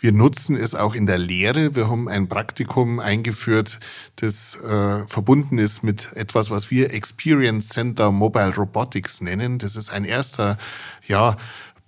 Wir 0.00 0.12
nutzen 0.12 0.56
es 0.56 0.74
auch 0.74 0.94
in 0.94 1.06
der 1.06 1.18
Lehre. 1.18 1.74
Wir 1.76 1.88
haben 1.88 2.08
ein 2.08 2.28
Praktikum 2.28 2.98
eingeführt, 2.98 3.78
das 4.16 4.56
äh, 4.56 5.06
verbunden 5.06 5.58
ist 5.58 5.82
mit 5.82 6.12
etwas, 6.14 6.50
was 6.50 6.70
wir 6.70 6.92
Experience 6.92 7.68
Center 7.68 8.10
Mobile 8.10 8.54
Robotics 8.54 9.20
nennen. 9.20 9.58
Das 9.58 9.76
ist 9.76 9.90
ein 9.90 10.04
erster, 10.04 10.58
ja, 11.06 11.36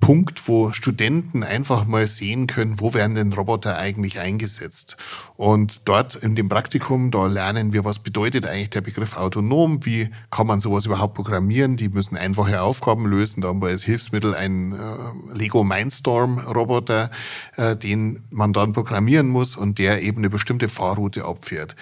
Punkt, 0.00 0.48
wo 0.48 0.72
Studenten 0.72 1.42
einfach 1.42 1.84
mal 1.84 2.06
sehen 2.06 2.46
können, 2.46 2.80
wo 2.80 2.94
werden 2.94 3.16
denn 3.16 3.32
Roboter 3.32 3.76
eigentlich 3.76 4.20
eingesetzt. 4.20 4.96
Und 5.36 5.82
dort 5.86 6.14
in 6.14 6.34
dem 6.34 6.48
Praktikum, 6.48 7.10
da 7.10 7.26
lernen 7.26 7.72
wir, 7.72 7.84
was 7.84 7.98
bedeutet 7.98 8.46
eigentlich 8.46 8.70
der 8.70 8.80
Begriff 8.80 9.16
autonom, 9.16 9.84
wie 9.84 10.10
kann 10.30 10.46
man 10.46 10.60
sowas 10.60 10.86
überhaupt 10.86 11.14
programmieren. 11.14 11.76
Die 11.76 11.88
müssen 11.88 12.16
einfache 12.16 12.62
Aufgaben 12.62 13.06
lösen. 13.06 13.40
Da 13.40 13.48
haben 13.48 13.60
wir 13.60 13.68
als 13.68 13.82
Hilfsmittel 13.82 14.34
einen 14.34 14.72
äh, 14.72 15.34
Lego 15.34 15.64
Mindstorm 15.64 16.38
Roboter, 16.38 17.10
äh, 17.56 17.76
den 17.76 18.22
man 18.30 18.52
dann 18.52 18.72
programmieren 18.72 19.28
muss 19.28 19.56
und 19.56 19.78
der 19.78 20.02
eben 20.02 20.18
eine 20.18 20.30
bestimmte 20.30 20.68
Fahrroute 20.68 21.24
abfährt. 21.24 21.74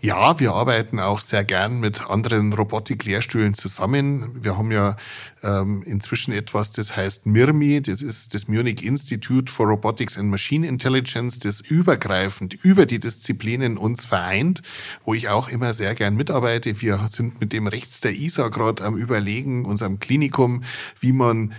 Ja, 0.00 0.40
wir 0.40 0.52
arbeiten 0.52 0.98
auch 1.00 1.20
sehr 1.20 1.44
gern 1.44 1.80
mit 1.80 2.08
anderen 2.08 2.52
Robotik-Lehrstühlen 2.52 3.54
zusammen. 3.54 4.42
Wir 4.42 4.56
haben 4.56 4.72
ja 4.72 4.96
ähm, 5.42 5.82
inzwischen 5.82 6.32
etwas, 6.32 6.72
das 6.72 6.96
heißt 6.96 7.26
MIRMI, 7.62 7.82
das 7.82 8.02
ist 8.02 8.34
das 8.34 8.48
Munich 8.48 8.84
Institute 8.84 9.50
for 9.50 9.66
Robotics 9.66 10.18
and 10.18 10.30
Machine 10.30 10.66
Intelligence, 10.66 11.38
das 11.38 11.60
übergreifend 11.60 12.54
über 12.64 12.86
die 12.86 12.98
Disziplinen 12.98 13.78
uns 13.78 14.04
vereint, 14.04 14.62
wo 15.04 15.14
ich 15.14 15.28
auch 15.28 15.48
immer 15.48 15.72
sehr 15.72 15.94
gern 15.94 16.16
mitarbeite. 16.16 16.80
Wir 16.80 17.06
sind 17.08 17.40
mit 17.40 17.52
dem 17.52 17.68
rechts 17.68 18.00
der 18.00 18.16
ISA 18.16 18.48
gerade 18.48 18.84
am 18.84 18.96
Überlegen, 18.96 19.64
unserem 19.64 20.00
Klinikum, 20.00 20.64
wie 21.00 21.12
man 21.12 21.54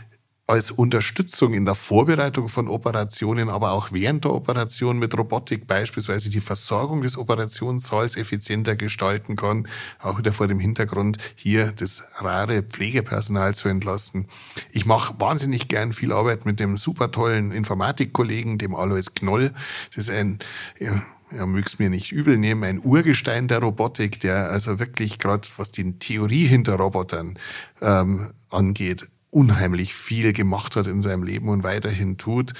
als 0.46 0.72
Unterstützung 0.72 1.54
in 1.54 1.64
der 1.64 1.76
Vorbereitung 1.76 2.50
von 2.50 2.68
Operationen, 2.68 3.50
aber 3.50 3.72
auch 3.72 3.94
während 3.94 4.26
der 4.26 4.34
Operation 4.34 5.00
mit 5.00 5.18
Robotik 5.18 5.68
beispielsweise 5.68 6.30
die 6.30 6.42
Versorgung 6.42 7.02
des 7.02 7.18
Operationssaals 7.18 8.18
effizienter 8.18 8.76
gestalten 8.76 9.38
kann, 9.38 9.68
auch 10.00 10.18
wieder 10.18 10.34
vor 10.34 10.48
dem 10.48 10.60
Hintergrund 10.60 11.18
hier 11.36 11.72
das 11.72 12.04
rare 12.18 12.62
Pflegepersonal 12.62 13.56
zu 13.56 13.70
entlasten. 13.70 14.28
Ich 14.72 14.86
mache 14.86 15.16
wahnsinnig 15.18 15.70
gern 15.70 15.94
viel 15.94 16.12
Arbeit 16.12 16.46
mit 16.46 16.60
dem 16.60 16.78
super 16.78 17.10
tollen 17.10 17.52
Informatikkollegen, 17.52 18.58
dem 18.58 18.76
Alois 18.76 19.14
Knoll. 19.16 19.54
Das 19.96 20.10
ist 20.10 20.10
ein 20.10 20.40
ja, 20.78 21.02
er 21.34 21.48
mög's 21.48 21.80
mir 21.80 21.90
nicht 21.90 22.12
übel 22.12 22.38
nehmen, 22.38 22.64
ein 22.64 22.82
Urgestein 22.84 23.48
der 23.48 23.60
Robotik, 23.60 24.20
der 24.20 24.52
also 24.52 24.80
wirklich 24.80 25.20
gerade 25.20 25.48
was 25.58 25.72
die 25.72 25.98
Theorie 25.98 26.46
hinter 26.46 26.76
Robotern 26.76 27.40
ähm, 27.82 28.34
angeht, 28.50 29.10
unheimlich 29.34 29.93
viel 29.93 30.34
gemacht 30.34 30.76
hat 30.76 30.88
in 30.88 31.02
seinem 31.02 31.24
Leben 31.24 31.50
und 31.50 31.63
weiterhin 31.63 32.17
tut. 32.17 32.54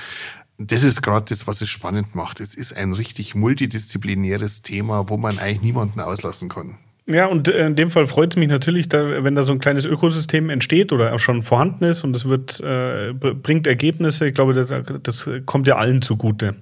Das 0.57 0.83
ist 0.83 1.01
gerade 1.01 1.25
das, 1.29 1.47
was 1.47 1.62
es 1.62 1.69
spannend 1.69 2.15
macht. 2.15 2.39
Es 2.39 2.55
ist 2.55 2.75
ein 2.75 2.93
richtig 2.93 3.36
multidisziplinäres 3.36 4.62
Thema, 4.62 5.09
wo 5.09 5.17
man 5.17 5.39
eigentlich 5.39 5.62
niemanden 5.62 5.99
auslassen 5.99 6.49
kann. 6.49 6.77
Ja, 7.05 7.25
und 7.25 7.49
äh, 7.49 7.65
in 7.65 7.75
dem 7.75 7.89
Fall 7.89 8.07
freut 8.07 8.33
es 8.33 8.38
mich 8.38 8.47
natürlich, 8.47 8.88
da, 8.88 9.23
wenn 9.23 9.36
da 9.36 9.43
so 9.43 9.51
ein 9.51 9.59
kleines 9.59 9.86
Ökosystem 9.86 10.49
entsteht 10.49 10.93
oder 10.93 11.13
auch 11.13 11.19
schon 11.19 11.43
vorhanden 11.43 11.83
ist 11.83 12.03
und 12.03 12.15
es 12.15 12.25
wird, 12.25 12.62
äh, 12.62 13.13
bringt 13.13 13.67
Ergebnisse. 13.67 14.27
Ich 14.27 14.33
glaube, 14.33 14.53
das, 14.53 14.71
das 15.03 15.29
kommt 15.45 15.67
ja 15.67 15.75
allen 15.75 16.01
zugute. 16.01 16.55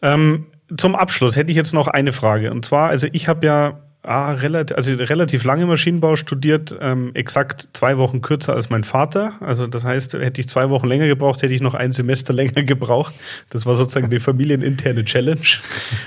Ähm, 0.00 0.46
zum 0.76 0.94
Abschluss 0.94 1.36
hätte 1.36 1.50
ich 1.50 1.56
jetzt 1.56 1.74
noch 1.74 1.88
eine 1.88 2.12
Frage. 2.12 2.50
Und 2.52 2.64
zwar, 2.64 2.88
also 2.88 3.06
ich 3.12 3.28
habe 3.28 3.44
ja 3.44 3.80
ah, 4.02 4.32
relativ, 4.32 4.76
also 4.76 4.94
relativ 4.94 5.44
lange 5.44 5.66
Maschinenbau 5.66 6.16
studiert, 6.16 6.74
ähm, 6.80 7.10
exakt 7.14 7.68
zwei 7.72 7.98
Wochen 7.98 8.22
kürzer 8.22 8.54
als 8.54 8.70
mein 8.70 8.84
Vater. 8.84 9.34
Also 9.40 9.66
das 9.66 9.84
heißt, 9.84 10.14
hätte 10.14 10.40
ich 10.40 10.48
zwei 10.48 10.70
Wochen 10.70 10.88
länger 10.88 11.06
gebraucht, 11.06 11.42
hätte 11.42 11.52
ich 11.52 11.60
noch 11.60 11.74
ein 11.74 11.92
Semester 11.92 12.32
länger 12.40 12.62
gebraucht. 12.62 13.14
Das 13.50 13.66
war 13.66 13.74
sozusagen 13.74 14.10
die 14.10 14.20
familieninterne 14.20 15.04
Challenge. 15.04 15.40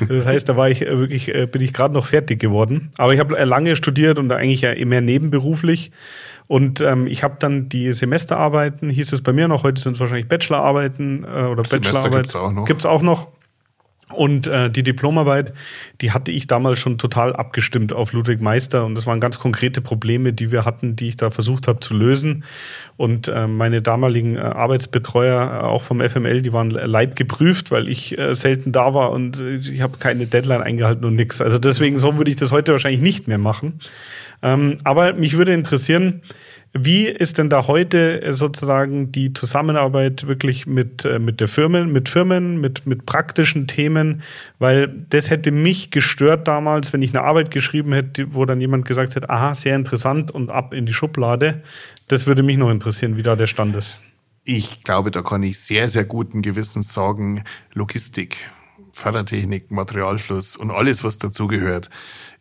Das 0.08 0.25
heißt, 0.25 0.49
da 0.49 0.58
war 0.58 0.69
ich 0.69 0.82
äh, 0.82 0.97
wirklich, 0.97 1.34
äh, 1.34 1.45
bin 1.45 1.62
ich 1.62 1.73
gerade 1.73 1.93
noch 1.93 2.08
fertig 2.08 2.39
geworden. 2.39 2.91
Aber 2.97 3.13
ich 3.13 3.19
habe 3.19 3.38
äh, 3.38 3.43
lange 3.43 3.75
studiert 3.75 4.19
und 4.19 4.32
eigentlich 4.32 4.62
ja 4.62 4.71
immer 4.71 5.01
nebenberuflich. 5.01 5.91
Und 6.47 6.82
ähm, 6.82 7.08
ich 7.08 7.23
habe 7.23 7.36
dann 7.39 7.69
die 7.69 7.93
Semesterarbeiten, 7.93 8.89
hieß 8.89 9.13
es 9.13 9.21
bei 9.21 9.32
mir 9.32 9.47
noch, 9.47 9.63
heute 9.63 9.82
sind 9.82 9.93
es 9.93 9.99
wahrscheinlich 9.99 10.27
Bachelorarbeiten 10.27 11.23
äh, 11.23 11.43
oder 11.45 11.63
Bachelorarbeiten. 11.63 12.21
Gibt's 12.23 12.36
auch 12.36 12.51
noch. 12.51 12.65
Gibt's 12.65 12.86
auch 12.86 13.01
noch 13.01 13.27
Und 14.15 14.47
äh, 14.47 14.69
die 14.69 14.84
Diplomarbeit, 14.84 15.54
die 16.02 16.12
hatte 16.12 16.32
ich 16.32 16.47
damals 16.47 16.80
schon 16.80 16.97
total 16.97 17.36
abgestimmt 17.36 17.93
auf 17.93 18.13
Ludwig 18.13 18.41
Meister. 18.41 18.86
Und 18.86 18.95
das 18.95 19.06
waren 19.06 19.19
ganz 19.19 19.39
konkrete 19.39 19.82
Probleme, 19.82 20.34
die 20.34 20.52
wir 20.52 20.65
hatten, 20.65 20.95
die 20.95 21.10
ich 21.10 21.15
da 21.17 21.30
versucht 21.30 21.67
habe 21.67 21.80
zu 21.80 21.93
lösen. 21.93 22.43
Und 22.97 23.28
äh, 23.28 23.47
meine 23.47 23.82
damaligen 23.82 24.36
äh, 24.36 24.41
Arbeitsbetreuer, 24.41 25.62
äh, 25.62 25.65
auch 25.65 25.84
vom 25.84 26.02
FML, 26.02 26.41
die 26.41 26.54
waren 26.54 26.69
leid 26.69 27.15
geprüft, 27.15 27.71
weil 27.71 27.88
ich 27.88 28.17
äh, 28.17 28.36
selten 28.36 28.71
da 28.71 28.93
war 28.93 29.12
und 29.12 29.39
äh, 29.39 29.56
ich 29.56 29.82
habe 29.82 29.97
keine 29.97 30.28
Deadline 30.28 30.62
eingehalten 30.62 31.06
und 31.06 31.15
nix. 31.15 31.41
Also 31.41 31.60
deswegen 31.60 31.97
so 31.97 32.17
würde 32.17 32.32
ich 32.32 32.38
das 32.38 32.52
heute 32.52 32.71
wahrscheinlich 32.71 33.02
nicht 33.02 33.28
mehr 33.28 33.38
machen. 33.38 33.80
Ähm, 34.41 34.78
aber 34.84 35.13
mich 35.13 35.38
würde 35.38 35.54
interessieren, 35.54 36.21
wie 36.73 37.05
ist 37.05 37.38
denn 37.38 37.51
da 37.51 37.67
heute 37.67 38.21
äh, 38.23 38.33
sozusagen 38.33 39.12
die 39.12 39.31
Zusammenarbeit 39.31 40.27
wirklich 40.27 40.65
mit, 40.65 41.05
äh, 41.05 41.19
mit 41.19 41.39
der 41.39 41.47
Firmen, 41.47 41.91
mit 41.91 42.09
Firmen, 42.09 42.59
mit, 42.59 42.88
mit 42.88 43.05
praktischen 43.05 43.67
Themen? 43.67 44.23
Weil 44.57 44.88
das 45.09 45.29
hätte 45.29 45.51
mich 45.51 45.91
gestört 45.91 46.47
damals, 46.47 46.91
wenn 46.91 47.03
ich 47.03 47.12
eine 47.12 47.23
Arbeit 47.23 47.51
geschrieben 47.51 47.93
hätte, 47.93 48.33
wo 48.33 48.45
dann 48.45 48.59
jemand 48.59 48.86
gesagt 48.86 49.15
hätte, 49.15 49.29
aha, 49.29 49.53
sehr 49.53 49.75
interessant 49.75 50.31
und 50.31 50.49
ab 50.49 50.73
in 50.73 50.88
die 50.88 50.93
Schublade. 50.93 51.62
Das 52.07 52.25
würde 52.25 52.41
mich 52.41 52.57
noch 52.57 52.71
interessieren, 52.71 53.17
wie 53.17 53.23
da 53.23 53.36
der 53.36 53.47
Stand 53.47 53.75
ist. 53.75 54.01
Ich 54.43 54.83
glaube, 54.83 55.12
da 55.12 55.21
kann 55.21 55.43
ich 55.43 55.59
sehr, 55.59 55.88
sehr 55.88 56.03
guten 56.03 56.41
Gewissens 56.41 56.91
sagen, 56.91 57.43
Logistik, 57.73 58.38
Fördertechnik, 58.93 59.71
Materialfluss 59.71 60.56
und 60.56 60.71
alles, 60.71 61.03
was 61.03 61.17
dazugehört 61.17 61.89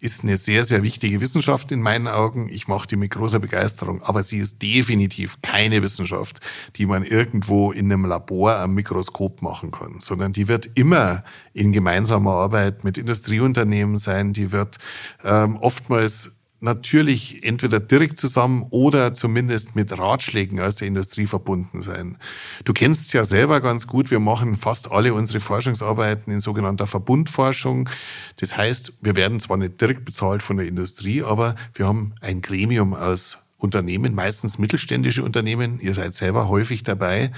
ist 0.02 0.24
eine 0.24 0.36
sehr, 0.36 0.64
sehr 0.64 0.82
wichtige 0.82 1.20
Wissenschaft 1.20 1.70
in 1.70 1.80
meinen 1.80 2.08
Augen. 2.08 2.48
Ich 2.48 2.66
mache 2.66 2.88
die 2.88 2.96
mit 2.96 3.12
großer 3.12 3.38
Begeisterung, 3.38 4.02
aber 4.02 4.24
sie 4.24 4.38
ist 4.38 4.60
definitiv 4.60 5.40
keine 5.42 5.80
Wissenschaft, 5.80 6.40
die 6.74 6.86
man 6.86 7.04
irgendwo 7.04 7.70
in 7.70 7.90
einem 7.90 8.04
Labor 8.04 8.56
am 8.56 8.74
Mikroskop 8.74 9.42
machen 9.42 9.70
kann, 9.70 10.00
sondern 10.00 10.32
die 10.32 10.48
wird 10.48 10.70
immer 10.74 11.22
in 11.52 11.70
gemeinsamer 11.70 12.32
Arbeit 12.32 12.82
mit 12.82 12.98
Industrieunternehmen 12.98 13.98
sein, 13.98 14.32
die 14.32 14.50
wird 14.50 14.78
ähm, 15.22 15.56
oftmals 15.58 16.41
natürlich 16.62 17.44
entweder 17.44 17.80
direkt 17.80 18.18
zusammen 18.18 18.66
oder 18.70 19.14
zumindest 19.14 19.74
mit 19.74 19.96
Ratschlägen 19.96 20.60
aus 20.60 20.76
der 20.76 20.88
Industrie 20.88 21.26
verbunden 21.26 21.82
sein. 21.82 22.16
Du 22.64 22.72
kennst 22.72 23.06
es 23.06 23.12
ja 23.12 23.24
selber 23.24 23.60
ganz 23.60 23.86
gut. 23.86 24.10
Wir 24.10 24.20
machen 24.20 24.56
fast 24.56 24.90
alle 24.90 25.12
unsere 25.14 25.40
Forschungsarbeiten 25.40 26.32
in 26.32 26.40
sogenannter 26.40 26.86
Verbundforschung. 26.86 27.88
Das 28.36 28.56
heißt, 28.56 28.92
wir 29.00 29.16
werden 29.16 29.40
zwar 29.40 29.56
nicht 29.56 29.80
direkt 29.80 30.04
bezahlt 30.04 30.42
von 30.42 30.56
der 30.56 30.66
Industrie, 30.66 31.22
aber 31.22 31.56
wir 31.74 31.86
haben 31.86 32.14
ein 32.20 32.40
Gremium 32.40 32.94
aus 32.94 33.41
Unternehmen, 33.62 34.14
meistens 34.14 34.58
mittelständische 34.58 35.22
Unternehmen, 35.22 35.78
ihr 35.80 35.94
seid 35.94 36.14
selber 36.14 36.48
häufig 36.48 36.82
dabei, 36.82 37.32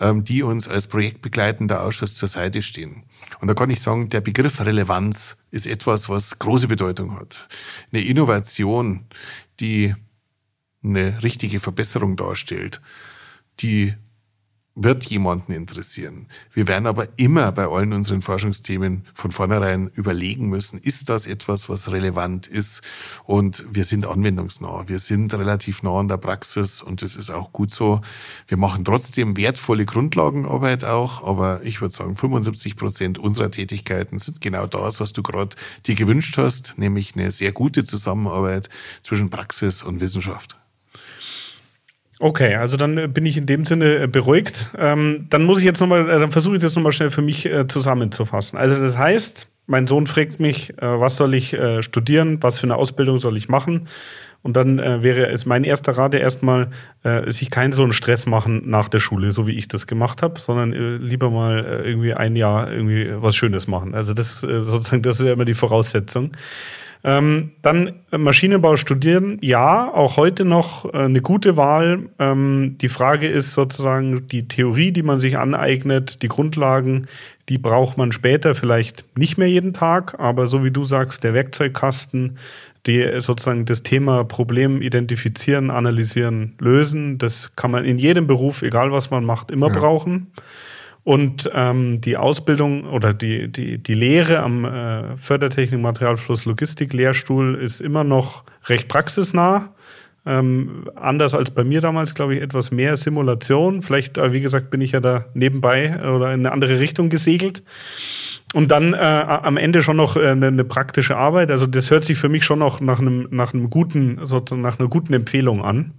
ähm, 0.00 0.24
die 0.24 0.42
uns 0.42 0.68
als 0.68 0.86
projektbegleitender 0.86 1.82
Ausschuss 1.82 2.14
zur 2.14 2.28
Seite 2.28 2.62
stehen. 2.62 3.04
Und 3.40 3.48
da 3.48 3.54
kann 3.54 3.70
ich 3.70 3.80
sagen, 3.80 4.08
der 4.10 4.20
Begriff 4.20 4.60
Relevanz 4.60 5.36
ist 5.50 5.66
etwas, 5.66 6.08
was 6.08 6.38
große 6.38 6.68
Bedeutung 6.68 7.18
hat. 7.18 7.48
Eine 7.92 8.04
Innovation, 8.04 9.06
die 9.60 9.94
eine 10.84 11.22
richtige 11.22 11.60
Verbesserung 11.60 12.16
darstellt, 12.16 12.80
die 13.60 13.94
wird 14.74 15.04
jemanden 15.04 15.52
interessieren. 15.52 16.28
Wir 16.52 16.66
werden 16.66 16.86
aber 16.86 17.08
immer 17.16 17.52
bei 17.52 17.66
allen 17.66 17.92
unseren 17.92 18.22
Forschungsthemen 18.22 19.04
von 19.12 19.30
vornherein 19.30 19.90
überlegen 19.94 20.48
müssen, 20.48 20.78
ist 20.78 21.10
das 21.10 21.26
etwas, 21.26 21.68
was 21.68 21.92
relevant 21.92 22.46
ist? 22.46 22.80
Und 23.24 23.66
wir 23.70 23.84
sind 23.84 24.06
anwendungsnah. 24.06 24.84
Wir 24.88 24.98
sind 24.98 25.34
relativ 25.34 25.82
nah 25.82 25.98
an 25.98 26.08
der 26.08 26.16
Praxis 26.16 26.80
und 26.80 27.02
das 27.02 27.16
ist 27.16 27.30
auch 27.30 27.52
gut 27.52 27.70
so. 27.70 28.00
Wir 28.48 28.56
machen 28.56 28.84
trotzdem 28.84 29.36
wertvolle 29.36 29.84
Grundlagenarbeit 29.84 30.84
auch, 30.84 31.22
aber 31.22 31.62
ich 31.64 31.80
würde 31.82 31.94
sagen, 31.94 32.16
75 32.16 32.76
Prozent 32.76 33.18
unserer 33.18 33.50
Tätigkeiten 33.50 34.18
sind 34.18 34.40
genau 34.40 34.66
das, 34.66 35.00
was 35.00 35.12
du 35.12 35.22
gerade 35.22 35.54
dir 35.84 35.94
gewünscht 35.94 36.38
hast, 36.38 36.78
nämlich 36.78 37.14
eine 37.14 37.30
sehr 37.30 37.52
gute 37.52 37.84
Zusammenarbeit 37.84 38.70
zwischen 39.02 39.28
Praxis 39.28 39.82
und 39.82 40.00
Wissenschaft. 40.00 40.61
Okay, 42.22 42.54
also 42.54 42.76
dann 42.76 42.98
äh, 42.98 43.08
bin 43.08 43.26
ich 43.26 43.36
in 43.36 43.46
dem 43.46 43.64
Sinne 43.64 44.04
äh, 44.04 44.06
beruhigt. 44.06 44.70
Ähm, 44.78 45.26
dann 45.28 45.42
muss 45.42 45.58
ich 45.58 45.64
jetzt 45.64 45.80
nochmal, 45.80 46.08
äh, 46.08 46.20
dann 46.20 46.30
versuche 46.30 46.54
ich 46.54 46.62
das 46.62 46.76
nochmal 46.76 46.92
schnell 46.92 47.10
für 47.10 47.20
mich 47.20 47.46
äh, 47.46 47.66
zusammenzufassen. 47.66 48.56
Also 48.56 48.80
das 48.80 48.96
heißt, 48.96 49.48
mein 49.66 49.88
Sohn 49.88 50.06
fragt 50.06 50.38
mich, 50.38 50.70
äh, 50.78 51.00
was 51.00 51.16
soll 51.16 51.34
ich 51.34 51.52
äh, 51.52 51.82
studieren, 51.82 52.40
was 52.40 52.60
für 52.60 52.66
eine 52.68 52.76
Ausbildung 52.76 53.18
soll 53.18 53.36
ich 53.36 53.48
machen? 53.48 53.88
Und 54.42 54.56
dann 54.56 54.78
wäre 54.78 55.28
es 55.28 55.46
mein 55.46 55.62
erster 55.62 55.96
Rat 55.96 56.16
erstmal, 56.16 56.70
sich 57.26 57.48
keinen 57.48 57.72
so 57.72 57.84
einen 57.84 57.92
Stress 57.92 58.26
machen 58.26 58.68
nach 58.68 58.88
der 58.88 58.98
Schule, 58.98 59.30
so 59.30 59.46
wie 59.46 59.52
ich 59.52 59.68
das 59.68 59.86
gemacht 59.86 60.20
habe, 60.20 60.40
sondern 60.40 60.72
lieber 60.98 61.30
mal 61.30 61.82
irgendwie 61.84 62.12
ein 62.12 62.34
Jahr 62.34 62.72
irgendwie 62.72 63.08
was 63.22 63.36
Schönes 63.36 63.68
machen. 63.68 63.94
Also 63.94 64.14
das 64.14 64.40
sozusagen, 64.40 65.02
das 65.02 65.20
wäre 65.20 65.34
immer 65.34 65.44
die 65.44 65.54
Voraussetzung. 65.54 66.32
Ähm, 67.04 67.50
dann 67.62 67.94
Maschinenbau 68.16 68.76
studieren, 68.76 69.38
ja, 69.40 69.92
auch 69.92 70.16
heute 70.16 70.44
noch 70.44 70.84
äh, 70.84 70.98
eine 70.98 71.20
gute 71.20 71.56
Wahl. 71.56 72.10
Ähm, 72.20 72.76
die 72.80 72.88
Frage 72.88 73.26
ist 73.26 73.54
sozusagen 73.54 74.28
die 74.28 74.46
Theorie, 74.46 74.92
die 74.92 75.02
man 75.02 75.18
sich 75.18 75.36
aneignet, 75.36 76.22
die 76.22 76.28
Grundlagen, 76.28 77.08
die 77.48 77.58
braucht 77.58 77.98
man 77.98 78.12
später 78.12 78.54
vielleicht 78.54 79.04
nicht 79.18 79.36
mehr 79.36 79.48
jeden 79.48 79.72
Tag, 79.72 80.20
aber 80.20 80.46
so 80.46 80.62
wie 80.62 80.70
du 80.70 80.84
sagst, 80.84 81.24
der 81.24 81.34
Werkzeugkasten, 81.34 82.38
die 82.86 83.20
sozusagen 83.20 83.64
das 83.64 83.82
Thema 83.82 84.22
Problem 84.22 84.80
identifizieren, 84.80 85.70
analysieren, 85.70 86.54
lösen, 86.60 87.18
das 87.18 87.56
kann 87.56 87.72
man 87.72 87.84
in 87.84 87.98
jedem 87.98 88.28
Beruf, 88.28 88.62
egal 88.62 88.92
was 88.92 89.10
man 89.10 89.24
macht, 89.24 89.50
immer 89.50 89.68
ja. 89.68 89.72
brauchen. 89.72 90.28
Und 91.04 91.50
ähm, 91.52 92.00
die 92.00 92.16
Ausbildung 92.16 92.84
oder 92.84 93.12
die, 93.12 93.50
die, 93.50 93.82
die 93.82 93.94
Lehre 93.94 94.40
am 94.40 94.64
äh, 94.64 95.16
Fördertechnik, 95.16 95.80
Materialfluss, 95.80 96.44
Logistik 96.44 96.92
Lehrstuhl 96.92 97.56
ist 97.56 97.80
immer 97.80 98.04
noch 98.04 98.44
recht 98.66 98.88
praxisnah. 98.88 99.72
Ähm, 100.24 100.88
anders 100.94 101.34
als 101.34 101.50
bei 101.50 101.64
mir 101.64 101.80
damals, 101.80 102.14
glaube 102.14 102.36
ich, 102.36 102.42
etwas 102.42 102.70
mehr 102.70 102.96
Simulation. 102.96 103.82
Vielleicht, 103.82 104.18
äh, 104.18 104.32
wie 104.32 104.40
gesagt, 104.40 104.70
bin 104.70 104.80
ich 104.80 104.92
ja 104.92 105.00
da 105.00 105.24
nebenbei 105.34 105.98
oder 105.98 106.32
in 106.32 106.40
eine 106.40 106.52
andere 106.52 106.78
Richtung 106.78 107.08
gesegelt. 107.08 107.64
Und 108.54 108.70
dann 108.70 108.94
äh, 108.94 108.96
am 108.96 109.56
Ende 109.56 109.82
schon 109.82 109.96
noch 109.96 110.16
äh, 110.16 110.28
eine, 110.28 110.48
eine, 110.48 110.64
praktische 110.64 111.16
Arbeit. 111.16 111.50
Also 111.50 111.66
das 111.66 111.90
hört 111.90 112.04
sich 112.04 112.18
für 112.18 112.28
mich 112.28 112.44
schon 112.44 112.60
noch 112.60 112.80
nach 112.80 113.00
einem, 113.00 113.26
nach 113.30 113.52
einem 113.52 113.70
guten, 113.70 114.24
sozusagen 114.24 114.62
nach 114.62 114.78
einer 114.78 114.88
guten 114.88 115.12
Empfehlung 115.14 115.64
an. 115.64 115.94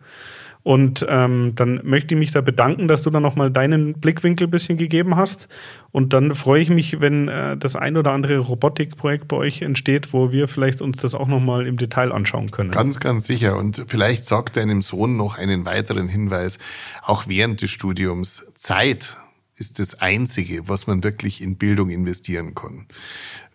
Und 0.64 1.06
ähm, 1.10 1.54
dann 1.56 1.82
möchte 1.84 2.16
ich 2.16 2.20
mich 2.20 2.32
da 2.32 2.40
bedanken, 2.40 2.88
dass 2.88 3.02
du 3.02 3.10
da 3.10 3.20
nochmal 3.20 3.52
deinen 3.52 3.96
Blickwinkel 3.96 4.48
ein 4.48 4.52
bisschen 4.52 4.78
gegeben 4.78 5.18
hast. 5.18 5.50
Und 5.92 6.14
dann 6.14 6.34
freue 6.36 6.62
ich 6.62 6.70
mich, 6.70 7.02
wenn 7.02 7.28
äh, 7.28 7.58
das 7.58 7.76
ein 7.76 7.98
oder 7.98 8.12
andere 8.12 8.38
Robotikprojekt 8.38 9.28
bei 9.28 9.36
euch 9.36 9.62
entsteht, 9.62 10.14
wo 10.14 10.32
wir 10.32 10.48
vielleicht 10.48 10.82
uns 10.82 10.98
das 10.98 11.16
auch 11.16 11.28
nochmal 11.28 11.68
im 11.68 11.76
Detail 11.76 12.14
anschauen 12.14 12.52
können. 12.52 12.72
Ganz, 12.72 13.02
ganz 13.02 13.28
sicher. 13.28 13.58
Und 13.58 13.84
vielleicht 13.88 14.26
sagt 14.26 14.56
deinem 14.56 14.82
Sohn 14.82 15.18
noch 15.18 15.38
einen 15.38 15.66
weiteren 15.66 16.08
Hinweis. 16.08 16.60
Auch 17.02 17.28
während 17.28 17.62
des 17.62 17.70
Studiums 17.70 18.54
Zeit 18.56 19.18
ist 19.64 19.80
das 19.80 20.02
Einzige, 20.02 20.68
was 20.68 20.88
man 20.88 21.04
wirklich 21.04 21.42
in 21.42 21.56
Bildung 21.56 21.90
investieren 21.90 22.54
kann. 22.54 22.86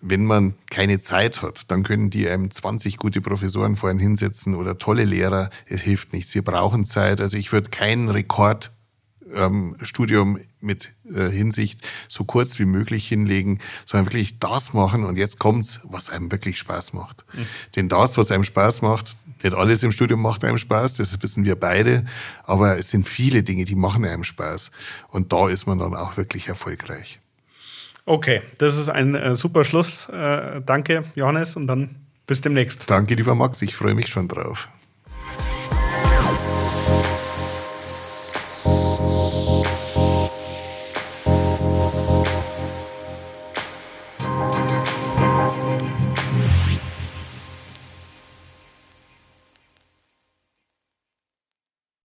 Wenn 0.00 0.24
man 0.24 0.54
keine 0.70 1.00
Zeit 1.00 1.42
hat, 1.42 1.70
dann 1.70 1.82
können 1.82 2.08
die 2.08 2.26
einem 2.28 2.50
20 2.50 2.96
gute 2.96 3.20
Professoren 3.20 3.76
vorhin 3.76 3.98
hinsetzen 3.98 4.54
oder 4.54 4.78
tolle 4.78 5.04
Lehrer. 5.04 5.50
Es 5.66 5.82
hilft 5.82 6.14
nichts. 6.14 6.34
Wir 6.34 6.42
brauchen 6.42 6.86
Zeit. 6.86 7.20
Also 7.20 7.36
ich 7.36 7.52
würde 7.52 7.68
keinen 7.68 8.08
Rekord 8.08 8.70
ähm, 9.34 9.76
Studium 9.82 10.40
mit 10.60 10.94
äh, 11.14 11.28
Hinsicht 11.28 11.86
so 12.08 12.24
kurz 12.24 12.58
wie 12.58 12.64
möglich 12.64 13.06
hinlegen, 13.06 13.58
sondern 13.84 14.06
wirklich 14.06 14.38
das 14.38 14.72
machen 14.72 15.04
und 15.04 15.16
jetzt 15.18 15.38
kommt's, 15.38 15.80
was 15.84 16.08
einem 16.08 16.32
wirklich 16.32 16.58
Spaß 16.58 16.94
macht. 16.94 17.26
Mhm. 17.34 17.46
Denn 17.76 17.88
das, 17.88 18.16
was 18.16 18.30
einem 18.30 18.44
Spaß 18.44 18.80
macht, 18.80 19.16
nicht 19.42 19.54
alles 19.54 19.82
im 19.82 19.92
Studium 19.92 20.22
macht 20.22 20.44
einem 20.44 20.58
Spaß, 20.58 20.96
das 20.96 21.22
wissen 21.22 21.44
wir 21.44 21.56
beide, 21.56 22.04
aber 22.44 22.78
es 22.78 22.90
sind 22.90 23.08
viele 23.08 23.42
Dinge, 23.42 23.64
die 23.64 23.74
machen 23.74 24.04
einem 24.04 24.24
Spaß 24.24 24.70
und 25.08 25.32
da 25.32 25.48
ist 25.48 25.66
man 25.66 25.78
dann 25.78 25.94
auch 25.94 26.16
wirklich 26.16 26.48
erfolgreich. 26.48 27.20
Okay, 28.04 28.40
das 28.56 28.78
ist 28.78 28.88
ein 28.88 29.14
äh, 29.14 29.36
super 29.36 29.64
Schluss. 29.64 30.08
Äh, 30.08 30.62
danke, 30.64 31.04
Johannes, 31.14 31.56
und 31.56 31.66
dann 31.66 31.96
bis 32.26 32.40
demnächst. 32.40 32.88
Danke, 32.88 33.14
lieber 33.14 33.34
Max, 33.34 33.60
ich 33.60 33.76
freue 33.76 33.94
mich 33.94 34.08
schon 34.08 34.28
drauf. 34.28 34.68